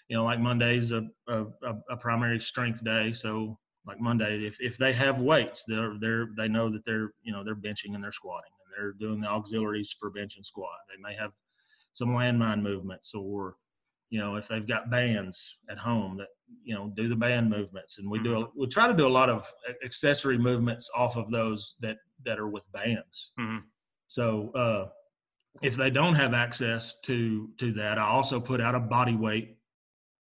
you 0.08 0.16
know 0.16 0.24
like 0.24 0.40
Monday's 0.40 0.92
a 0.92 1.06
a, 1.28 1.46
a 1.90 1.96
primary 1.96 2.40
strength 2.40 2.84
day. 2.84 3.12
So 3.12 3.58
like 3.86 4.00
Monday 4.00 4.44
if 4.44 4.60
if 4.60 4.76
they 4.76 4.92
have 4.92 5.20
weights 5.20 5.64
they're 5.66 5.94
they're 6.00 6.28
they 6.36 6.48
know 6.48 6.70
that 6.70 6.84
they're 6.84 7.12
you 7.22 7.32
know 7.32 7.42
they're 7.42 7.54
benching 7.54 7.94
and 7.94 8.04
they're 8.04 8.12
squatting 8.12 8.52
and 8.64 8.72
they're 8.76 8.92
doing 8.92 9.20
the 9.20 9.28
auxiliaries 9.28 9.94
for 9.98 10.10
bench 10.10 10.36
and 10.36 10.44
squat. 10.44 10.78
They 10.88 11.00
may 11.02 11.14
have 11.16 11.32
some 11.92 12.10
landmine 12.10 12.62
movements 12.62 13.14
or 13.14 13.56
you 14.10 14.20
know 14.20 14.36
if 14.36 14.48
they've 14.48 14.66
got 14.66 14.90
bands 14.90 15.56
at 15.70 15.78
home 15.78 16.16
that 16.18 16.28
you 16.64 16.74
know 16.74 16.92
do 16.96 17.08
the 17.08 17.16
band 17.16 17.48
movements. 17.48 17.98
And 17.98 18.10
we 18.10 18.18
do 18.18 18.34
a, 18.34 18.44
mm-hmm. 18.44 18.60
we 18.60 18.66
try 18.66 18.86
to 18.86 18.96
do 18.96 19.06
a 19.06 19.08
lot 19.08 19.30
of 19.30 19.50
accessory 19.84 20.38
movements 20.38 20.90
off 20.94 21.16
of 21.16 21.30
those 21.30 21.76
that 21.80 21.96
that 22.24 22.38
are 22.38 22.48
with 22.48 22.64
bands. 22.72 23.32
Mm-hmm. 23.38 23.58
so 24.08 24.50
uh 24.54 24.88
if 25.62 25.76
they 25.76 25.90
don't 25.90 26.14
have 26.14 26.34
access 26.34 26.96
to 27.02 27.48
to 27.58 27.72
that 27.72 27.98
i 27.98 28.02
also 28.02 28.40
put 28.40 28.60
out 28.60 28.74
a 28.74 28.80
body 28.80 29.16
weight 29.16 29.56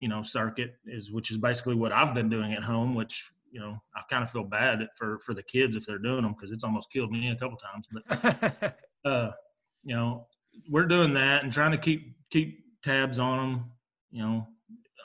you 0.01 0.09
know 0.09 0.23
circuit 0.23 0.75
is 0.87 1.11
which 1.11 1.31
is 1.31 1.39
basically 1.39 1.75
what 1.75 1.93
i've 1.93 2.15
been 2.15 2.29
doing 2.29 2.53
at 2.53 2.63
home 2.63 2.95
which 2.95 3.31
you 3.51 3.61
know 3.61 3.77
i 3.95 4.01
kind 4.11 4.25
of 4.25 4.31
feel 4.31 4.45
bad 4.45 4.87
for 4.97 5.19
for 5.21 5.35
the 5.35 5.43
kids 5.43 5.77
if 5.77 5.87
they're 5.87 5.99
doing 5.99 6.23
them 6.23 6.33
because 6.33 6.51
it's 6.51 6.65
almost 6.65 6.91
killed 6.91 7.11
me 7.11 7.31
a 7.31 7.37
couple 7.37 7.59
times 7.59 7.87
but 7.93 8.79
uh 9.05 9.31
you 9.85 9.95
know 9.95 10.27
we're 10.69 10.87
doing 10.87 11.15
that 11.15 11.45
and 11.45 11.53
trying 11.53 11.73
to 11.73 11.79
keep 11.79 12.15
keep 12.31 12.63
tabs 12.83 13.19
on 13.19 13.39
them. 13.39 13.65
You 14.11 14.23
know, 14.23 14.49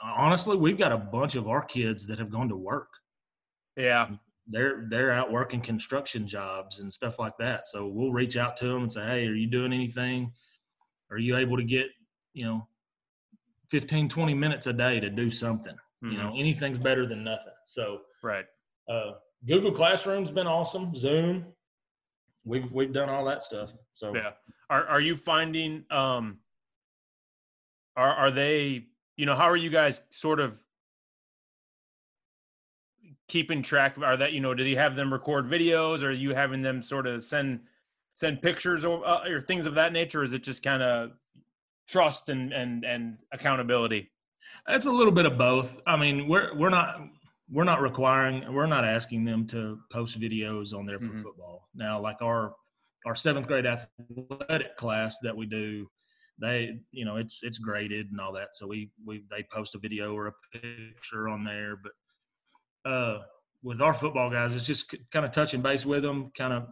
honestly, 0.03 0.57
we've 0.57 0.77
got 0.77 0.91
a 0.91 0.97
bunch 0.97 1.35
of 1.35 1.47
our 1.47 1.63
kids 1.63 2.07
that 2.07 2.19
have 2.19 2.31
gone 2.31 2.49
to 2.49 2.55
work. 2.55 2.89
Yeah, 3.75 4.09
they're 4.49 4.87
they're 4.89 5.11
out 5.11 5.31
working 5.31 5.61
construction 5.61 6.27
jobs 6.27 6.79
and 6.79 6.93
stuff 6.93 7.19
like 7.19 7.37
that. 7.39 7.67
So 7.67 7.87
we'll 7.87 8.11
reach 8.11 8.37
out 8.37 8.57
to 8.57 8.67
them 8.67 8.83
and 8.83 8.93
say, 8.93 9.05
"Hey, 9.05 9.27
are 9.27 9.33
you 9.33 9.47
doing 9.47 9.73
anything? 9.73 10.31
Are 11.11 11.17
you 11.17 11.37
able 11.37 11.57
to 11.57 11.63
get 11.63 11.87
you 12.33 12.45
know 12.45 12.67
15, 13.69 14.09
20 14.09 14.33
minutes 14.33 14.67
a 14.67 14.73
day 14.73 14.99
to 14.99 15.09
do 15.09 15.29
something? 15.29 15.75
Mm-hmm. 16.03 16.11
You 16.11 16.17
know, 16.17 16.33
anything's 16.37 16.77
better 16.77 17.05
than 17.05 17.23
nothing." 17.23 17.53
So 17.65 18.01
right. 18.23 18.45
Uh, 18.89 19.13
Google 19.45 19.71
Classroom's 19.71 20.31
been 20.31 20.47
awesome. 20.47 20.95
Zoom, 20.95 21.45
we've 22.45 22.71
we've 22.71 22.93
done 22.93 23.09
all 23.09 23.25
that 23.25 23.43
stuff. 23.43 23.71
So 23.93 24.15
yeah, 24.15 24.31
are 24.69 24.87
are 24.87 25.01
you 25.01 25.15
finding 25.15 25.83
um 25.91 26.39
are 27.95 28.13
are 28.13 28.31
they 28.31 28.85
you 29.17 29.25
know 29.25 29.35
how 29.35 29.49
are 29.49 29.57
you 29.57 29.69
guys 29.69 30.01
sort 30.09 30.39
of 30.39 30.63
keeping 33.27 33.61
track 33.61 33.97
of 33.97 34.03
are 34.03 34.17
that 34.17 34.33
you 34.33 34.39
know 34.39 34.53
do 34.53 34.63
you 34.63 34.77
have 34.77 34.95
them 34.95 35.11
record 35.11 35.49
videos? 35.49 36.03
Or 36.03 36.07
are 36.09 36.11
you 36.11 36.33
having 36.33 36.61
them 36.61 36.81
sort 36.81 37.07
of 37.07 37.23
send 37.23 37.61
send 38.15 38.41
pictures 38.41 38.83
or, 38.83 39.05
uh, 39.07 39.29
or 39.29 39.41
things 39.41 39.67
of 39.67 39.75
that 39.75 39.93
nature? 39.93 40.21
Or 40.21 40.23
is 40.23 40.33
it 40.33 40.43
just 40.43 40.63
kind 40.63 40.81
of 40.81 41.11
trust 41.87 42.29
and 42.29 42.53
and 42.53 42.83
and 42.85 43.17
accountability? 43.31 44.09
It's 44.69 44.85
a 44.85 44.91
little 44.91 45.13
bit 45.13 45.25
of 45.25 45.37
both. 45.37 45.81
I 45.85 45.97
mean 45.97 46.27
we're 46.27 46.55
we're 46.55 46.69
not 46.69 47.01
we're 47.51 47.63
not 47.63 47.81
requiring 47.81 48.53
we're 48.53 48.65
not 48.65 48.83
asking 48.83 49.23
them 49.25 49.47
to 49.47 49.79
post 49.91 50.19
videos 50.19 50.73
on 50.73 50.85
there 50.85 50.99
for 50.99 51.05
mm-hmm. 51.05 51.23
football. 51.23 51.67
Now 51.75 51.99
like 51.99 52.21
our 52.21 52.55
our 53.05 53.15
seventh 53.15 53.47
grade 53.47 53.65
athletic 53.65 54.75
class 54.77 55.17
that 55.21 55.35
we 55.35 55.45
do 55.45 55.87
they 56.39 56.77
you 56.91 57.03
know 57.03 57.17
it's 57.17 57.39
it's 57.41 57.57
graded 57.57 58.11
and 58.11 58.21
all 58.21 58.33
that. 58.33 58.49
So 58.53 58.67
we 58.67 58.91
we 59.05 59.23
they 59.29 59.43
post 59.51 59.75
a 59.75 59.79
video 59.79 60.13
or 60.13 60.27
a 60.27 60.33
picture 60.53 61.27
on 61.27 61.43
there 61.43 61.75
but 61.75 61.91
uh 62.87 63.19
with 63.63 63.81
our 63.81 63.93
football 63.93 64.29
guys 64.29 64.53
it's 64.53 64.65
just 64.65 64.95
kind 65.11 65.25
of 65.25 65.31
touching 65.31 65.61
base 65.61 65.85
with 65.85 66.03
them 66.03 66.31
kind 66.37 66.53
of 66.53 66.67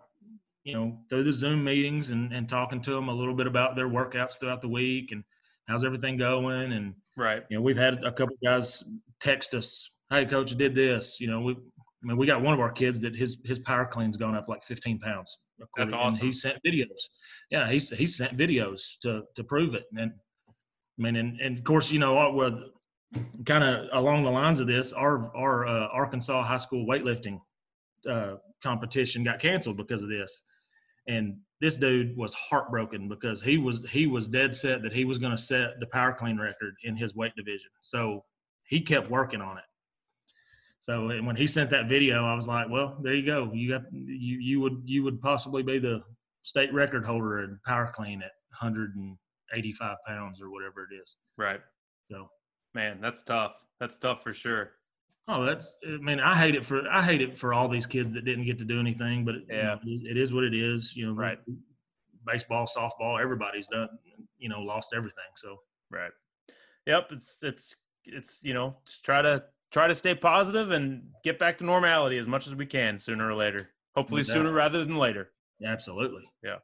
you 0.63 0.73
know 0.73 0.97
through 1.09 1.23
the 1.23 1.31
zoom 1.31 1.63
meetings 1.63 2.09
and 2.09 2.31
and 2.33 2.47
talking 2.47 2.81
to 2.81 2.91
them 2.91 3.09
a 3.09 3.13
little 3.13 3.35
bit 3.35 3.47
about 3.47 3.75
their 3.75 3.89
workouts 3.89 4.39
throughout 4.39 4.61
the 4.61 4.67
week 4.67 5.11
and 5.11 5.23
how's 5.67 5.83
everything 5.83 6.17
going 6.17 6.73
and 6.73 6.93
right 7.17 7.43
you 7.49 7.57
know 7.57 7.61
we've 7.61 7.77
had 7.77 8.03
a 8.03 8.11
couple 8.11 8.35
guys 8.43 8.83
text 9.19 9.53
us 9.53 9.89
hey 10.09 10.25
coach 10.25 10.51
I 10.51 10.55
did 10.55 10.75
this 10.75 11.17
you 11.19 11.27
know 11.27 11.41
we 11.41 11.53
I 11.53 12.07
mean 12.07 12.17
we 12.17 12.27
got 12.27 12.41
one 12.41 12.53
of 12.53 12.59
our 12.59 12.71
kids 12.71 13.01
that 13.01 13.15
his 13.15 13.37
his 13.45 13.59
power 13.59 13.85
clean's 13.85 14.17
gone 14.17 14.35
up 14.35 14.47
like 14.47 14.63
15 14.63 14.99
pounds 14.99 15.37
that's 15.77 15.93
awesome. 15.93 16.25
he 16.25 16.33
sent 16.33 16.57
videos. 16.65 17.09
Yeah, 17.49 17.69
he 17.69 17.77
he 17.77 18.07
sent 18.07 18.37
videos 18.37 18.97
to 19.01 19.23
to 19.35 19.43
prove 19.43 19.73
it. 19.73 19.85
And 19.97 20.11
I 20.49 21.01
mean, 21.01 21.15
and, 21.15 21.39
and 21.39 21.57
of 21.57 21.63
course, 21.63 21.91
you 21.91 21.99
know, 21.99 22.31
with 22.31 22.53
kind 23.45 23.63
of 23.63 23.87
along 23.93 24.23
the 24.23 24.31
lines 24.31 24.59
of 24.59 24.67
this, 24.67 24.93
our 24.93 25.35
our 25.35 25.65
uh, 25.65 25.87
Arkansas 25.87 26.43
high 26.43 26.57
school 26.57 26.85
weightlifting 26.85 27.39
uh, 28.09 28.35
competition 28.63 29.23
got 29.23 29.39
canceled 29.39 29.77
because 29.77 30.01
of 30.01 30.09
this. 30.09 30.41
And 31.07 31.37
this 31.61 31.77
dude 31.77 32.17
was 32.17 32.33
heartbroken 32.33 33.07
because 33.07 33.41
he 33.41 33.57
was 33.57 33.85
he 33.89 34.07
was 34.07 34.27
dead 34.27 34.55
set 34.55 34.81
that 34.81 34.93
he 34.93 35.05
was 35.05 35.17
going 35.17 35.31
to 35.31 35.41
set 35.41 35.79
the 35.79 35.87
power 35.87 36.13
clean 36.13 36.37
record 36.37 36.75
in 36.83 36.95
his 36.95 37.15
weight 37.15 37.35
division. 37.35 37.69
So 37.81 38.23
he 38.67 38.81
kept 38.81 39.09
working 39.09 39.41
on 39.41 39.57
it. 39.57 39.63
So 40.81 41.07
when 41.07 41.35
he 41.35 41.47
sent 41.47 41.71
that 41.71 41.89
video, 41.89 42.25
I 42.25 42.35
was 42.35 42.47
like, 42.47 42.69
well, 42.69 42.97
there 43.01 43.15
you 43.15 43.25
go. 43.25 43.51
You 43.53 43.71
got 43.71 43.81
you 43.91 44.37
you 44.37 44.59
would 44.59 44.83
you 44.85 45.03
would 45.03 45.21
possibly 45.21 45.63
be 45.63 45.79
the 45.79 46.01
state 46.43 46.71
record 46.73 47.03
holder 47.03 47.43
in 47.43 47.59
power 47.65 47.91
clean 47.93 48.21
at 48.21 48.31
185 48.61 49.97
pounds 50.07 50.41
or 50.41 50.51
whatever 50.51 50.87
it 50.89 50.95
is. 50.95 51.15
Right. 51.37 51.59
So, 52.11 52.29
man, 52.75 52.99
that's 53.01 53.21
tough. 53.21 53.53
That's 53.79 53.97
tough 53.97 54.21
for 54.21 54.33
sure. 54.33 54.73
Oh, 55.27 55.43
that's. 55.43 55.77
I 55.87 55.97
mean, 55.97 56.19
I 56.19 56.35
hate 56.35 56.53
it 56.53 56.63
for 56.63 56.87
I 56.87 57.01
hate 57.01 57.21
it 57.21 57.37
for 57.37 57.53
all 57.53 57.67
these 57.67 57.87
kids 57.87 58.13
that 58.13 58.25
didn't 58.25 58.45
get 58.45 58.59
to 58.59 58.65
do 58.65 58.79
anything. 58.79 59.25
But 59.25 59.35
yeah, 59.49 59.77
you 59.83 60.03
know, 60.03 60.09
it 60.11 60.17
is 60.17 60.31
what 60.31 60.43
it 60.43 60.53
is. 60.53 60.95
You 60.95 61.07
know, 61.07 61.13
right. 61.13 61.39
Baseball, 62.27 62.67
softball, 62.67 63.19
everybody's 63.19 63.67
done. 63.67 63.89
You 64.37 64.49
know, 64.49 64.61
lost 64.61 64.91
everything. 64.95 65.23
So 65.35 65.57
right. 65.89 66.11
Yep. 66.85 67.07
It's 67.13 67.37
it's 67.41 67.75
it's 68.05 68.43
you 68.43 68.53
know 68.53 68.75
just 68.85 69.03
try 69.03 69.23
to 69.23 69.43
try 69.71 69.87
to 69.87 69.95
stay 69.95 70.13
positive 70.13 70.71
and 70.71 71.01
get 71.23 71.39
back 71.39 71.57
to 71.57 71.65
normality 71.65 72.17
as 72.17 72.27
much 72.27 72.45
as 72.45 72.53
we 72.53 72.67
can 72.67 72.99
sooner 72.99 73.27
or 73.27 73.33
later. 73.33 73.69
Hopefully 73.95 74.21
no 74.27 74.33
sooner 74.33 74.51
rather 74.51 74.85
than 74.85 74.97
later. 74.97 75.31
Absolutely. 75.65 76.23
Yeah. 76.43 76.57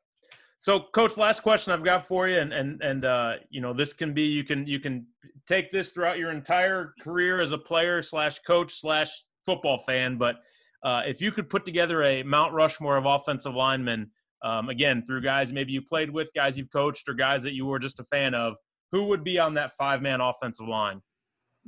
So, 0.62 0.80
coach, 0.80 1.18
last 1.18 1.42
question 1.42 1.74
I've 1.74 1.84
got 1.84 2.08
for 2.08 2.30
you, 2.30 2.38
and 2.38 2.54
and 2.54 2.80
and 2.84 3.04
uh, 3.04 3.34
you 3.50 3.62
know, 3.62 3.74
this 3.74 3.94
can 3.94 4.14
be 4.14 4.22
you 4.22 4.44
can 4.44 4.68
you 4.68 4.80
can 4.80 5.08
take 5.48 5.72
this 5.72 5.90
throughout 5.90 6.20
your 6.20 6.30
entire 6.30 6.94
career 7.02 7.42
as 7.42 7.52
a 7.52 7.58
player 7.58 8.04
slash 8.04 8.38
coach 8.46 8.80
slash 8.80 9.10
football 9.44 9.80
fan. 9.80 10.20
But 10.20 10.36
uh, 10.84 11.02
if 11.04 11.20
you 11.20 11.32
could 11.32 11.50
put 11.50 11.66
together 11.66 12.04
a 12.04 12.22
Mount 12.22 12.54
Rushmore 12.54 12.96
of 12.96 13.08
offensive 13.08 13.56
linemen, 13.56 14.12
um, 14.44 14.70
again 14.70 15.04
through 15.04 15.22
guys 15.22 15.52
maybe 15.52 15.72
you 15.72 15.82
played 15.82 16.12
with, 16.12 16.28
guys 16.36 16.60
you've 16.60 16.72
coached, 16.72 17.10
or 17.10 17.16
guys 17.16 17.42
that 17.42 17.54
you 17.54 17.66
were 17.66 17.80
just 17.80 18.00
a 18.00 18.04
fan 18.04 18.36
of, 18.36 18.54
who 18.92 19.06
would 19.06 19.24
be 19.24 19.40
on 19.40 19.56
that 19.56 19.76
five 19.78 20.04
man 20.04 20.22
offensive 20.22 20.68
line? 20.68 21.02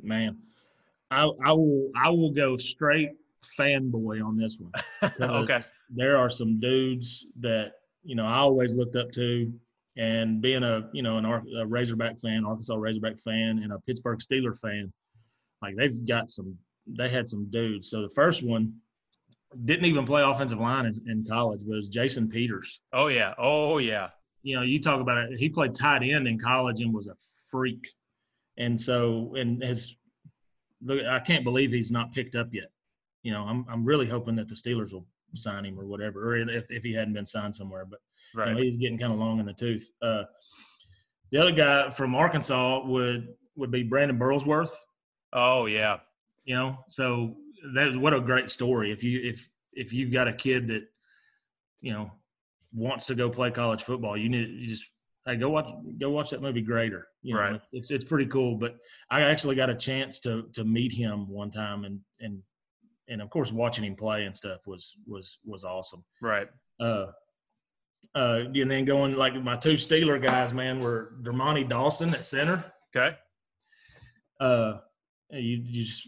Man, 0.04 0.38
I, 1.10 1.28
I 1.44 1.52
will 1.52 1.90
I 1.96 2.10
will 2.12 2.32
go 2.32 2.58
straight 2.58 3.10
fanboy 3.60 4.24
on 4.24 4.38
this 4.38 4.60
one. 4.60 4.72
okay. 5.20 5.62
There 5.90 6.16
are 6.16 6.30
some 6.30 6.60
dudes 6.60 7.26
that 7.40 7.72
you 8.04 8.16
know 8.16 8.26
I 8.26 8.38
always 8.38 8.74
looked 8.74 8.96
up 8.96 9.12
to, 9.14 9.52
and 9.98 10.42
being 10.42 10.64
a 10.64 10.90
you 10.94 11.02
know 11.02 11.18
an 11.18 11.26
a 11.26 11.66
Razorback 11.66 12.20
fan, 12.20 12.46
Arkansas 12.46 12.76
Razorback 12.76 13.20
fan, 13.20 13.60
and 13.64 13.72
a 13.72 13.80
Pittsburgh 13.80 14.20
Steeler 14.20 14.58
fan, 14.58 14.92
like 15.62 15.76
they've 15.76 16.06
got 16.06 16.30
some 16.30 16.58
they 16.88 17.10
had 17.10 17.28
some 17.28 17.50
dudes. 17.50 17.90
So 17.90 18.02
the 18.02 18.10
first 18.10 18.44
one 18.44 18.74
didn't 19.66 19.86
even 19.86 20.06
play 20.06 20.24
offensive 20.24 20.60
line 20.60 20.86
in, 20.86 21.02
in 21.10 21.26
college, 21.26 21.62
but 21.66 21.74
it 21.74 21.78
was 21.78 21.90
Jason 21.90 22.28
Peters. 22.28 22.82
Oh 22.92 23.08
yeah. 23.08 23.34
Oh 23.38 23.78
yeah. 23.78 24.10
You 24.42 24.56
know, 24.56 24.62
you 24.64 24.82
talk 24.82 25.00
about 25.00 25.32
it. 25.32 25.40
He 25.40 25.50
played 25.50 25.76
tight 25.76 26.04
end 26.04 26.28
in 26.28 26.40
college 26.40 26.82
and 26.82 26.94
was 26.94 27.08
a 27.08 27.16
freak. 27.50 27.88
And 28.58 28.80
so, 28.80 29.34
and 29.36 29.64
has 29.64 29.96
look, 30.84 31.06
I 31.06 31.20
can't 31.20 31.44
believe 31.44 31.72
he's 31.72 31.92
not 31.92 32.14
picked 32.14 32.36
up 32.36 32.50
yet. 32.52 32.70
You 33.22 33.32
know, 33.32 33.44
I'm 33.44 33.66
I'm 33.70 33.86
really 33.86 34.08
hoping 34.08 34.36
that 34.36 34.50
the 34.50 34.56
Steelers 34.56 34.92
will 34.92 35.06
sign 35.36 35.66
him 35.66 35.80
or 35.80 35.86
whatever, 35.86 36.30
or 36.30 36.38
if, 36.38 36.66
if 36.70 36.84
he 36.84 36.94
hadn't 36.94 37.14
been 37.14 37.26
signed 37.26 37.56
somewhere. 37.56 37.86
But 37.86 38.00
right. 38.36 38.50
you 38.50 38.54
know, 38.54 38.62
he's 38.62 38.80
getting 38.80 38.98
kind 38.98 39.14
of 39.14 39.20
long 39.20 39.40
in 39.40 39.46
the 39.46 39.54
tooth. 39.54 39.90
Uh, 40.02 40.24
the 41.32 41.40
other 41.40 41.52
guy 41.52 41.90
from 41.90 42.16
Arkansas 42.16 42.86
would 42.86 43.30
would 43.56 43.72
be 43.72 43.84
Brandon 43.84 44.18
Burlsworth. 44.18 44.74
Oh 45.34 45.66
yeah, 45.66 45.98
you 46.46 46.56
know, 46.56 46.78
so 46.88 47.36
that 47.74 47.96
what 47.96 48.14
a 48.14 48.20
great 48.20 48.50
story. 48.50 48.92
If 48.92 49.04
you 49.04 49.20
if 49.24 49.50
if 49.74 49.94
you've 49.94 50.12
got 50.12 50.28
a 50.28 50.34
kid 50.34 50.68
that 50.68 50.84
you 51.82 51.94
know 51.94 52.12
wants 52.74 53.06
to 53.08 53.16
go 53.16 53.30
play 53.30 53.52
college 53.52 53.84
football, 53.84 54.18
you 54.18 54.30
need 54.30 54.50
you 54.50 54.68
just 54.68 54.90
hey 55.26 55.36
go 55.36 55.50
watch 55.50 55.68
go 56.00 56.10
watch 56.12 56.30
that 56.32 56.42
movie 56.42 56.62
Greater. 56.62 57.08
You 57.22 57.36
know, 57.36 57.40
right. 57.40 57.62
It's 57.72 57.90
it's 57.92 58.04
pretty 58.04 58.28
cool. 58.28 58.58
But 58.58 58.78
I 59.10 59.22
actually 59.22 59.56
got 59.56 59.70
a 59.70 59.76
chance 59.76 60.20
to 60.22 60.44
to 60.54 60.64
meet 60.64 60.92
him 60.92 61.28
one 61.30 61.52
time 61.52 61.86
and 61.86 62.00
and 62.20 62.42
and 63.08 63.22
of 63.22 63.30
course 63.30 63.52
watching 63.52 63.84
him 63.84 63.96
play 63.96 64.26
and 64.26 64.36
stuff 64.36 64.62
was 64.66 64.96
was 65.08 65.40
was 65.46 65.64
awesome. 65.64 66.04
Right. 66.22 66.48
Uh 66.80 67.08
uh, 68.16 68.44
and 68.54 68.70
then 68.70 68.86
going 68.86 69.16
like 69.16 69.34
my 69.42 69.56
two 69.56 69.74
Steeler 69.74 70.22
guys, 70.22 70.54
man, 70.54 70.80
were 70.80 71.14
Dermontti 71.24 71.68
Dawson 71.68 72.14
at 72.14 72.26
center. 72.26 72.64
Okay. 72.96 73.16
Uh, 74.40 74.80
you, 75.32 75.62
you 75.64 75.84
just 75.84 76.08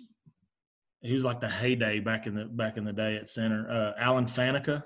he 1.02 1.14
was 1.14 1.24
like 1.24 1.40
the 1.40 1.50
heyday 1.50 2.00
back 2.00 2.28
in 2.28 2.36
the 2.36 2.46
back 2.46 2.78
in 2.78 2.84
the 2.84 2.94
day 2.94 3.16
at 3.16 3.30
center. 3.30 3.68
Uh, 3.70 4.00
Alan 4.00 4.26
Faneca. 4.26 4.84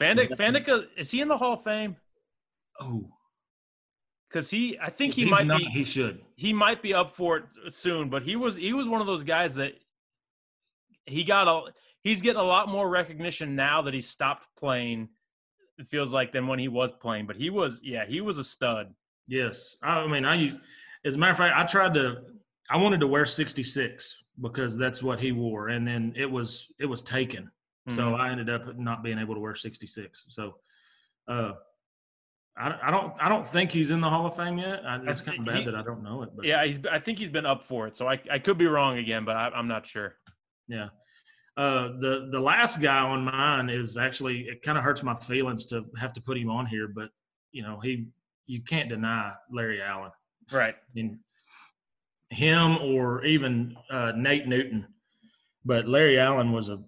Faneca, 0.00 0.36
Faneca 0.36 0.86
is 0.96 1.10
he 1.10 1.20
in 1.20 1.28
the 1.28 1.36
Hall 1.36 1.54
of 1.54 1.64
Fame? 1.64 1.96
Oh, 2.80 3.08
because 4.28 4.50
he, 4.50 4.78
I 4.80 4.90
think 4.90 5.14
he 5.14 5.24
might 5.24 5.46
not, 5.46 5.58
be. 5.58 5.64
He 5.64 5.84
should. 5.84 6.20
He 6.36 6.52
might 6.52 6.82
be 6.82 6.94
up 6.94 7.14
for 7.14 7.38
it 7.38 7.44
soon, 7.70 8.08
but 8.08 8.22
he 8.22 8.36
was 8.36 8.56
he 8.56 8.72
was 8.72 8.86
one 8.86 9.00
of 9.00 9.06
those 9.06 9.24
guys 9.24 9.54
that 9.56 9.74
he 11.08 11.24
got 11.24 11.48
a. 11.48 11.72
He's 12.02 12.22
getting 12.22 12.40
a 12.40 12.44
lot 12.44 12.68
more 12.68 12.88
recognition 12.88 13.56
now 13.56 13.82
that 13.82 13.94
he 13.94 14.00
stopped 14.00 14.46
playing. 14.56 15.08
It 15.78 15.88
feels 15.88 16.12
like 16.12 16.32
than 16.32 16.46
when 16.46 16.58
he 16.58 16.68
was 16.68 16.92
playing, 16.92 17.26
but 17.26 17.36
he 17.36 17.50
was 17.50 17.80
yeah 17.84 18.04
he 18.06 18.20
was 18.20 18.38
a 18.38 18.44
stud. 18.44 18.94
Yes, 19.26 19.76
I 19.82 20.06
mean 20.06 20.24
I 20.24 20.36
use. 20.36 20.58
As 21.04 21.14
a 21.14 21.18
matter 21.18 21.32
of 21.32 21.38
fact, 21.38 21.56
I 21.56 21.64
tried 21.64 21.94
to. 21.94 22.22
I 22.70 22.76
wanted 22.76 23.00
to 23.00 23.06
wear 23.06 23.24
sixty 23.24 23.62
six 23.62 24.22
because 24.40 24.76
that's 24.76 25.02
what 25.02 25.18
he 25.18 25.32
wore, 25.32 25.68
and 25.68 25.86
then 25.86 26.12
it 26.16 26.30
was 26.30 26.68
it 26.78 26.86
was 26.86 27.02
taken. 27.02 27.44
Mm-hmm. 27.88 27.96
So 27.96 28.14
I 28.14 28.30
ended 28.30 28.50
up 28.50 28.78
not 28.78 29.02
being 29.02 29.18
able 29.18 29.34
to 29.34 29.40
wear 29.40 29.54
sixty 29.54 29.86
six. 29.86 30.24
So. 30.28 30.56
uh 31.26 31.52
I, 32.60 32.88
I 32.88 32.90
don't. 32.90 33.12
I 33.20 33.28
don't 33.28 33.46
think 33.46 33.70
he's 33.70 33.90
in 33.90 34.00
the 34.00 34.10
Hall 34.10 34.26
of 34.26 34.34
Fame 34.34 34.58
yet. 34.58 34.80
I, 34.84 34.98
it's 35.06 35.20
kind 35.20 35.38
of 35.38 35.46
bad 35.46 35.58
he, 35.58 35.64
that 35.66 35.76
I 35.76 35.82
don't 35.82 36.02
know 36.02 36.22
it. 36.22 36.30
But. 36.34 36.44
Yeah, 36.44 36.64
he's. 36.64 36.80
I 36.90 36.98
think 36.98 37.18
he's 37.18 37.30
been 37.30 37.46
up 37.46 37.62
for 37.62 37.86
it. 37.86 37.96
So 37.96 38.08
I, 38.08 38.20
I 38.30 38.40
could 38.40 38.58
be 38.58 38.66
wrong 38.66 38.98
again, 38.98 39.24
but 39.24 39.36
I, 39.36 39.56
am 39.56 39.68
not 39.68 39.86
sure. 39.86 40.16
Yeah. 40.68 40.88
Uh, 41.56 41.88
the 41.98 42.28
the 42.30 42.38
last 42.38 42.80
guy 42.80 43.00
on 43.00 43.24
mine 43.24 43.68
is 43.68 43.96
actually 43.96 44.42
it 44.42 44.62
kind 44.62 44.78
of 44.78 44.84
hurts 44.84 45.02
my 45.02 45.16
feelings 45.16 45.66
to 45.66 45.84
have 45.98 46.12
to 46.12 46.20
put 46.20 46.38
him 46.38 46.50
on 46.50 46.66
here, 46.66 46.86
but 46.86 47.10
you 47.50 47.62
know 47.62 47.80
he 47.80 48.06
you 48.46 48.62
can't 48.62 48.88
deny 48.88 49.32
Larry 49.52 49.82
Allen. 49.82 50.12
Right. 50.52 50.74
I 50.74 50.90
mean, 50.94 51.18
him 52.30 52.78
or 52.78 53.24
even 53.24 53.76
uh, 53.90 54.12
Nate 54.16 54.46
Newton, 54.46 54.86
but 55.64 55.88
Larry 55.88 56.18
Allen 56.20 56.52
was 56.52 56.68
a 56.68 56.78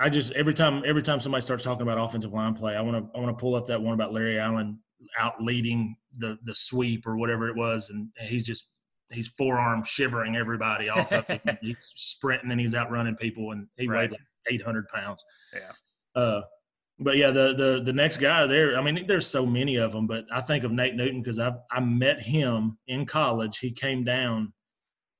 I 0.00 0.08
just 0.08 0.32
every 0.32 0.54
time 0.54 0.82
every 0.86 1.02
time 1.02 1.18
somebody 1.20 1.42
starts 1.42 1.64
talking 1.64 1.82
about 1.82 1.98
offensive 1.98 2.32
line 2.32 2.54
play, 2.54 2.76
I 2.76 2.80
want 2.80 2.96
to 2.96 3.18
I 3.18 3.20
want 3.20 3.36
to 3.36 3.40
pull 3.40 3.54
up 3.54 3.66
that 3.66 3.80
one 3.80 3.94
about 3.94 4.12
Larry 4.12 4.38
Allen 4.38 4.78
out 5.18 5.42
leading 5.42 5.96
the 6.18 6.38
the 6.44 6.54
sweep 6.54 7.06
or 7.06 7.16
whatever 7.16 7.48
it 7.48 7.56
was, 7.56 7.90
and 7.90 8.08
he's 8.28 8.44
just 8.44 8.68
he's 9.10 9.28
forearm 9.28 9.82
shivering 9.84 10.36
everybody 10.36 10.88
off. 10.88 11.10
Of 11.12 11.26
he's 11.60 11.76
sprinting 11.82 12.50
and 12.50 12.60
he's 12.60 12.74
out 12.74 12.90
running 12.90 13.16
people, 13.16 13.52
and 13.52 13.66
he 13.76 13.88
right. 13.88 14.02
weighed 14.02 14.10
like 14.12 14.20
eight 14.50 14.62
hundred 14.62 14.88
pounds. 14.88 15.24
Yeah. 15.54 16.20
Uh, 16.20 16.42
but 17.00 17.16
yeah, 17.16 17.30
the 17.30 17.54
the 17.54 17.82
the 17.84 17.92
next 17.92 18.18
guy 18.18 18.46
there. 18.46 18.76
I 18.76 18.82
mean, 18.82 19.06
there's 19.06 19.26
so 19.26 19.46
many 19.46 19.76
of 19.76 19.92
them, 19.92 20.06
but 20.06 20.24
I 20.32 20.40
think 20.40 20.64
of 20.64 20.72
Nate 20.72 20.96
Newton 20.96 21.22
because 21.22 21.38
I 21.38 21.52
I 21.70 21.80
met 21.80 22.20
him 22.22 22.78
in 22.88 23.06
college. 23.06 23.58
He 23.58 23.70
came 23.70 24.04
down 24.04 24.52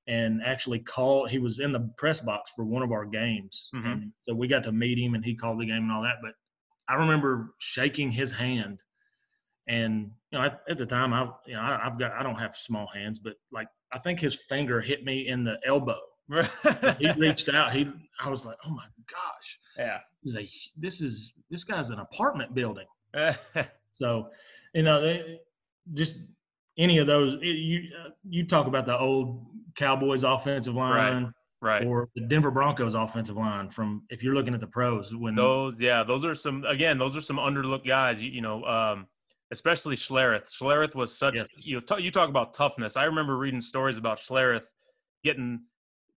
and 0.09 0.40
actually 0.44 0.81
called. 0.81 1.31
He 1.31 1.38
was 1.38 1.61
in 1.61 1.72
the 1.72 1.90
press 1.96 2.20
box 2.20 2.53
for 2.57 2.64
one 2.64 2.83
of 2.83 2.90
our 2.90 3.05
games, 3.05 3.70
mm-hmm. 3.74 4.09
so 4.22 4.35
we 4.35 4.48
got 4.48 4.64
to 4.64 4.72
meet 4.72 4.98
him, 4.98 5.14
and 5.14 5.24
he 5.24 5.35
called 5.35 5.61
the 5.61 5.66
game 5.66 5.85
and 5.85 5.92
all 5.92 6.03
that. 6.03 6.16
But 6.20 6.33
I 6.88 6.94
remember 6.94 7.55
shaking 7.59 8.11
his 8.11 8.33
hand, 8.33 8.83
and 9.68 10.11
you 10.33 10.38
know, 10.38 10.44
at, 10.46 10.62
at 10.68 10.79
the 10.79 10.87
time, 10.87 11.12
I 11.12 11.29
you 11.46 11.55
know, 11.55 11.61
I, 11.61 11.79
have 11.85 11.98
got 11.98 12.12
I 12.12 12.24
don't 12.24 12.38
have 12.38 12.57
small 12.57 12.88
hands, 12.92 13.20
but 13.20 13.35
like 13.53 13.68
I 13.92 13.98
think 13.98 14.20
his 14.20 14.35
finger 14.35 14.81
hit 14.81 15.05
me 15.05 15.29
in 15.29 15.44
the 15.44 15.57
elbow. 15.66 15.98
he 16.98 17.11
reached 17.12 17.48
out. 17.48 17.72
He, 17.72 17.90
I 18.20 18.29
was 18.29 18.44
like, 18.44 18.57
oh 18.64 18.70
my 18.70 18.85
gosh. 19.11 19.59
Yeah. 19.79 19.98
He's 20.22 20.35
like, 20.35 20.48
this 20.77 21.01
is 21.01 21.33
this 21.51 21.64
guy's 21.64 21.90
an 21.90 22.01
apartment 22.01 22.55
building. 22.55 22.87
so, 23.92 24.29
you 24.74 24.83
know, 24.83 25.01
they, 25.01 25.40
just 25.94 26.18
any 26.79 26.98
of 26.98 27.07
those. 27.07 27.38
You 27.40 27.85
you 28.29 28.46
talk 28.46 28.66
about 28.66 28.87
the 28.87 28.98
old 28.98 29.46
Cowboys 29.77 30.24
offensive 30.24 30.74
line. 30.74 31.24
Right. 31.24 31.33
Right. 31.61 31.85
Or 31.85 32.09
the 32.14 32.20
Denver 32.20 32.53
Broncos 32.53 32.94
offensive 32.94 33.37
line 33.37 33.68
from 33.68 34.05
if 34.11 34.22
you're 34.22 34.35
looking 34.35 34.55
at 34.55 34.61
the 34.61 34.66
pros 34.68 35.12
when 35.12 35.35
those 35.35 35.81
yeah, 35.81 36.05
those 36.05 36.24
are 36.24 36.35
some 36.35 36.64
again, 36.64 36.98
those 36.98 37.16
are 37.16 37.20
some 37.20 37.37
underlooked 37.37 37.87
guys. 37.87 38.22
You, 38.22 38.31
you 38.31 38.40
know, 38.40 38.62
um, 38.64 39.09
especially 39.53 39.97
Schlereth. 39.97 40.51
Schlereth 40.51 40.95
was 40.95 41.17
such 41.17 41.37
yeah. 41.37 41.45
you 41.57 41.77
know, 41.77 41.81
t- 41.81 42.03
you 42.03 42.11
talk 42.11 42.29
about 42.29 42.55
toughness. 42.55 42.97
I 42.97 43.05
remember 43.05 43.37
reading 43.37 43.61
stories 43.61 43.99
about 43.99 44.19
Schlereth 44.19 44.67
getting 45.25 45.61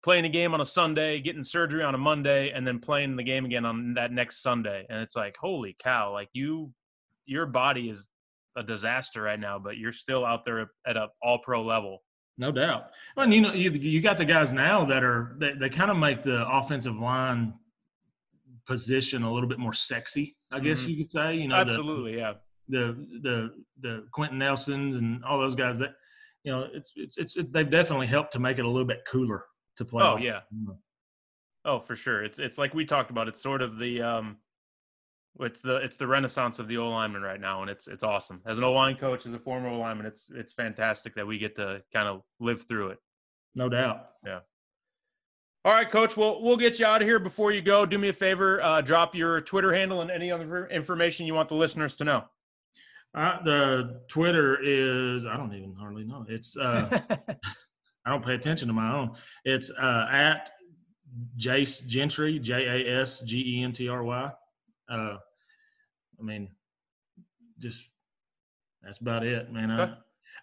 playing 0.04 0.26
a 0.26 0.30
game 0.30 0.54
on 0.54 0.62
a 0.62 0.66
Sunday, 0.66 1.20
getting 1.22 1.44
surgery 1.44 1.84
on 1.84 1.96
a 1.96 1.98
Monday, 1.98 2.52
and 2.52 2.66
then 2.66 2.80
playing 2.80 3.16
the 3.16 3.24
game 3.24 3.46
again 3.46 3.66
on 3.66 3.94
that 3.94 4.12
next 4.12 4.42
Sunday. 4.42 4.86
And 4.90 5.02
it's 5.02 5.16
like, 5.16 5.38
holy 5.40 5.76
cow! 5.80 6.12
Like 6.12 6.30
you, 6.34 6.74
your 7.26 7.46
body 7.46 7.90
is 7.90 8.10
a 8.58 8.64
disaster 8.64 9.22
right 9.22 9.40
now, 9.40 9.60
but 9.60 9.78
you're 9.78 9.92
still 9.92 10.26
out 10.26 10.44
there 10.44 10.72
at 10.86 10.98
a 10.98 11.08
all 11.22 11.40
pro 11.40 11.64
level. 11.64 12.04
No 12.38 12.52
doubt. 12.52 12.88
Well, 13.16 13.32
you 13.32 13.42
know, 13.42 13.54
you 13.54 13.72
you 13.72 14.02
got 14.02 14.18
the 14.18 14.26
guys 14.26 14.52
now 14.52 14.86
that 14.86 15.04
are 15.04 15.36
they, 15.40 15.54
they 15.54 15.70
kind 15.70 15.92
of 15.92 15.98
make 15.98 16.24
the 16.24 16.48
offensive 16.48 16.96
line 16.96 17.54
position 18.66 19.24
a 19.24 19.32
little 19.32 19.50
bit 19.50 19.60
more 19.60 19.74
sexy. 19.74 20.36
I 20.52 20.60
guess 20.60 20.82
mm-hmm. 20.82 20.90
you 20.90 20.98
could 20.98 21.12
say. 21.12 21.36
You 21.36 21.48
know, 21.50 21.56
absolutely, 21.56 22.14
the, 22.14 22.18
yeah. 22.18 22.34
The 22.72 23.08
the 23.22 23.54
the 23.82 24.06
Quentin 24.12 24.40
Nelsons 24.40 24.96
and 24.96 25.24
all 25.24 25.40
those 25.40 25.56
guys 25.56 25.78
that 25.80 25.92
you 26.44 26.52
know 26.52 26.68
it's 26.74 26.92
it's 26.96 27.18
it's 27.18 27.36
it, 27.36 27.54
they've 27.54 27.70
definitely 27.70 28.08
helped 28.08 28.34
to 28.34 28.40
make 28.40 28.58
it 28.58 28.66
a 28.66 28.68
little 28.68 28.88
bit 28.88 29.04
cooler 29.08 29.46
to 29.78 29.86
play. 29.86 30.04
Oh 30.04 30.18
yeah. 30.18 30.40
Oh, 31.64 31.80
for 31.80 31.96
sure. 31.96 32.24
It's 32.24 32.40
it's 32.40 32.58
like 32.58 32.74
we 32.74 32.86
talked 32.86 33.12
about. 33.12 33.28
It's 33.28 33.42
sort 33.42 33.62
of 33.62 33.78
the 33.78 34.02
um 34.02 34.38
it's 35.40 35.62
the 35.62 35.78
it's 35.78 35.96
the 35.96 36.08
renaissance 36.08 36.60
of 36.60 36.68
the 36.68 36.78
O 36.78 36.90
lineman 36.90 37.22
right 37.22 37.40
now, 37.40 37.62
and 37.62 37.70
it's 37.70 37.88
it's 37.88 38.04
awesome. 38.04 38.42
As 38.46 38.58
an 38.58 38.64
O 38.64 38.74
line 38.74 38.96
coach, 38.96 39.26
as 39.26 39.34
a 39.34 39.40
former 39.40 39.70
O 39.70 39.80
lineman, 39.80 40.06
it's 40.06 40.28
it's 40.34 40.54
fantastic 40.54 41.16
that 41.16 41.28
we 41.28 41.38
get 41.38 41.56
to 41.58 41.84
kind 41.94 42.08
of 42.08 42.22
live 42.40 42.68
through 42.68 42.90
it. 42.90 43.00
No 43.56 43.70
doubt. 43.70 44.08
Yeah. 44.26 44.40
All 45.64 45.72
right, 45.72 45.90
coach. 45.90 46.18
Well, 46.18 46.42
we'll 46.42 46.58
get 46.58 46.80
you 46.80 46.88
out 46.88 47.04
of 47.04 47.08
here. 47.08 47.20
Before 47.20 47.52
you 47.52 47.62
go, 47.62 47.86
do 47.86 48.00
me 48.00 48.10
a 48.10 48.14
favor. 48.14 48.62
Uh, 48.64 48.82
drop 48.82 49.14
your 49.14 49.42
Twitter 49.42 49.72
handle 49.72 50.02
and 50.02 50.10
any 50.10 50.32
other 50.32 50.68
information 50.68 51.28
you 51.28 51.36
want 51.36 51.50
the 51.50 51.56
listeners 51.56 51.96
to 51.98 52.04
know. 52.04 52.24
Uh, 53.14 53.44
the 53.44 54.02
Twitter 54.08 54.58
is 54.62 55.26
I 55.26 55.36
don't 55.36 55.54
even 55.54 55.76
hardly 55.78 56.06
know. 56.06 56.26
It's 56.30 56.56
uh, 56.56 57.02
I 58.06 58.10
don't 58.10 58.24
pay 58.24 58.36
attention 58.36 58.68
to 58.70 58.74
my 58.74 58.94
own. 58.94 59.12
It's 59.44 59.70
uh, 59.72 60.08
at 60.10 60.50
Jace 61.38 61.86
Gentry, 61.86 62.40
J 62.40 62.66
A 62.66 63.02
S 63.02 63.22
G 63.22 63.58
E 63.58 63.64
N 63.64 63.74
T 63.74 63.90
R 63.90 64.04
Y. 64.04 64.32
Uh, 64.90 65.18
I 66.20 66.24
mean, 66.24 66.50
just 67.60 67.82
that's 68.82 69.00
about 69.00 69.26
it, 69.26 69.52
man. 69.52 69.72
Okay. 69.72 69.94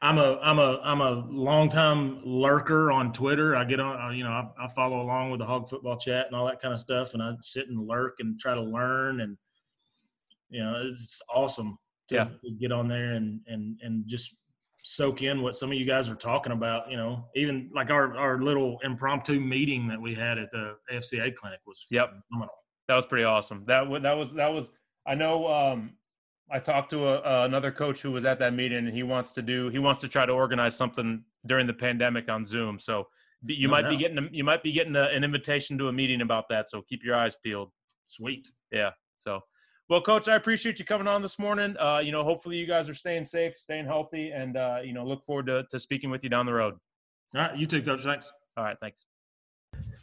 I, 0.02 0.10
am 0.10 0.18
a 0.18 0.38
I'm 0.42 0.58
a 0.58 0.80
I'm 0.84 1.00
a 1.00 1.10
longtime 1.30 2.20
lurker 2.22 2.92
on 2.92 3.14
Twitter. 3.14 3.56
I 3.56 3.64
get 3.64 3.80
on, 3.80 4.14
you 4.14 4.24
know, 4.24 4.30
I, 4.30 4.46
I, 4.60 4.68
follow 4.68 5.00
along 5.00 5.30
with 5.30 5.40
the 5.40 5.46
Hog 5.46 5.70
Football 5.70 5.96
Chat 5.96 6.26
and 6.26 6.36
all 6.36 6.46
that 6.46 6.60
kind 6.60 6.74
of 6.74 6.80
stuff, 6.80 7.14
and 7.14 7.22
I 7.22 7.32
sit 7.40 7.68
and 7.68 7.88
lurk 7.88 8.16
and 8.20 8.38
try 8.38 8.54
to 8.54 8.60
learn, 8.60 9.22
and 9.22 9.38
you 10.50 10.62
know, 10.62 10.82
it's 10.84 11.22
awesome 11.34 11.78
yeah. 12.16 12.24
to 12.24 12.50
get 12.60 12.72
on 12.72 12.88
there 12.88 13.12
and 13.12 13.40
and 13.46 13.78
and 13.82 14.06
just 14.06 14.34
soak 14.82 15.22
in 15.22 15.42
what 15.42 15.56
some 15.56 15.70
of 15.70 15.78
you 15.78 15.84
guys 15.84 16.08
are 16.08 16.14
talking 16.14 16.52
about. 16.52 16.90
You 16.90 16.96
know, 16.96 17.26
even 17.34 17.70
like 17.74 17.90
our 17.90 18.16
our 18.16 18.40
little 18.40 18.78
impromptu 18.82 19.40
meeting 19.40 19.88
that 19.88 20.00
we 20.00 20.14
had 20.14 20.38
at 20.38 20.50
the 20.52 20.74
FCA 20.92 21.34
clinic 21.34 21.60
was 21.66 21.84
yep. 21.90 22.12
phenomenal. 22.28 22.54
That 22.88 22.96
was 22.96 23.06
pretty 23.06 23.24
awesome. 23.24 23.64
That 23.66 23.84
that 24.02 24.16
was 24.16 24.32
that 24.32 24.52
was. 24.52 24.72
I 25.06 25.14
know. 25.14 25.46
Um, 25.46 25.94
I 26.50 26.58
talked 26.58 26.90
to 26.90 27.06
a, 27.06 27.16
uh, 27.16 27.44
another 27.44 27.70
coach 27.70 28.00
who 28.00 28.10
was 28.10 28.24
at 28.24 28.38
that 28.38 28.54
meeting, 28.54 28.78
and 28.78 28.94
he 28.94 29.02
wants 29.02 29.32
to 29.32 29.42
do. 29.42 29.68
He 29.68 29.78
wants 29.78 30.00
to 30.00 30.08
try 30.08 30.24
to 30.24 30.32
organize 30.32 30.74
something 30.74 31.22
during 31.46 31.66
the 31.66 31.74
pandemic 31.74 32.30
on 32.30 32.46
Zoom. 32.46 32.78
So 32.78 33.06
you 33.44 33.68
No 33.68 33.72
might 33.72 33.88
be 33.88 33.96
getting 33.96 34.18
a, 34.18 34.28
you 34.32 34.44
might 34.44 34.62
be 34.62 34.72
getting 34.72 34.96
a, 34.96 35.04
an 35.04 35.24
invitation 35.24 35.76
to 35.78 35.88
a 35.88 35.92
meeting 35.92 36.22
about 36.22 36.48
that. 36.48 36.70
So 36.70 36.82
keep 36.82 37.04
your 37.04 37.16
eyes 37.16 37.36
peeled. 37.44 37.70
Sweet. 38.04 38.48
Yeah. 38.72 38.90
So, 39.16 39.40
well, 39.88 40.02
coach, 40.02 40.28
I 40.28 40.36
appreciate 40.36 40.78
you 40.78 40.84
coming 40.84 41.06
on 41.06 41.22
this 41.22 41.38
morning. 41.38 41.74
Uh, 41.78 41.98
you 41.98 42.12
know, 42.12 42.22
hopefully 42.22 42.56
you 42.56 42.66
guys 42.66 42.88
are 42.88 42.94
staying 42.94 43.24
safe, 43.24 43.56
staying 43.56 43.86
healthy, 43.86 44.30
and 44.30 44.56
uh, 44.56 44.78
you 44.84 44.92
know, 44.92 45.04
look 45.04 45.24
forward 45.24 45.46
to, 45.46 45.64
to 45.70 45.78
speaking 45.78 46.10
with 46.10 46.22
you 46.22 46.28
down 46.28 46.44
the 46.46 46.52
road. 46.52 46.74
All 47.34 47.40
right. 47.40 47.56
You 47.56 47.66
too, 47.66 47.82
Coach. 47.82 48.02
Thanks. 48.04 48.30
All 48.56 48.64
right. 48.64 48.76
Thanks. 48.80 49.06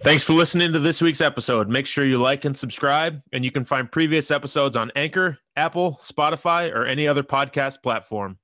Thanks 0.02 0.24
for 0.24 0.34
listening 0.34 0.74
to 0.74 0.80
this 0.80 1.02
week's 1.02 1.22
episode. 1.22 1.70
Make 1.70 1.88
sure 1.88 2.06
you 2.06 2.18
like 2.18 2.46
and 2.46 2.56
subscribe, 2.56 3.22
and 3.32 3.46
you 3.46 3.52
can 3.52 3.64
find 3.64 3.92
previous 3.92 4.32
episodes 4.32 4.76
on 4.76 4.92
Anchor, 4.96 5.40
Apple, 5.56 5.98
Spotify, 6.02 6.74
or 6.74 6.86
any 6.86 7.08
other 7.08 7.24
podcast 7.24 7.82
platform. 7.82 8.38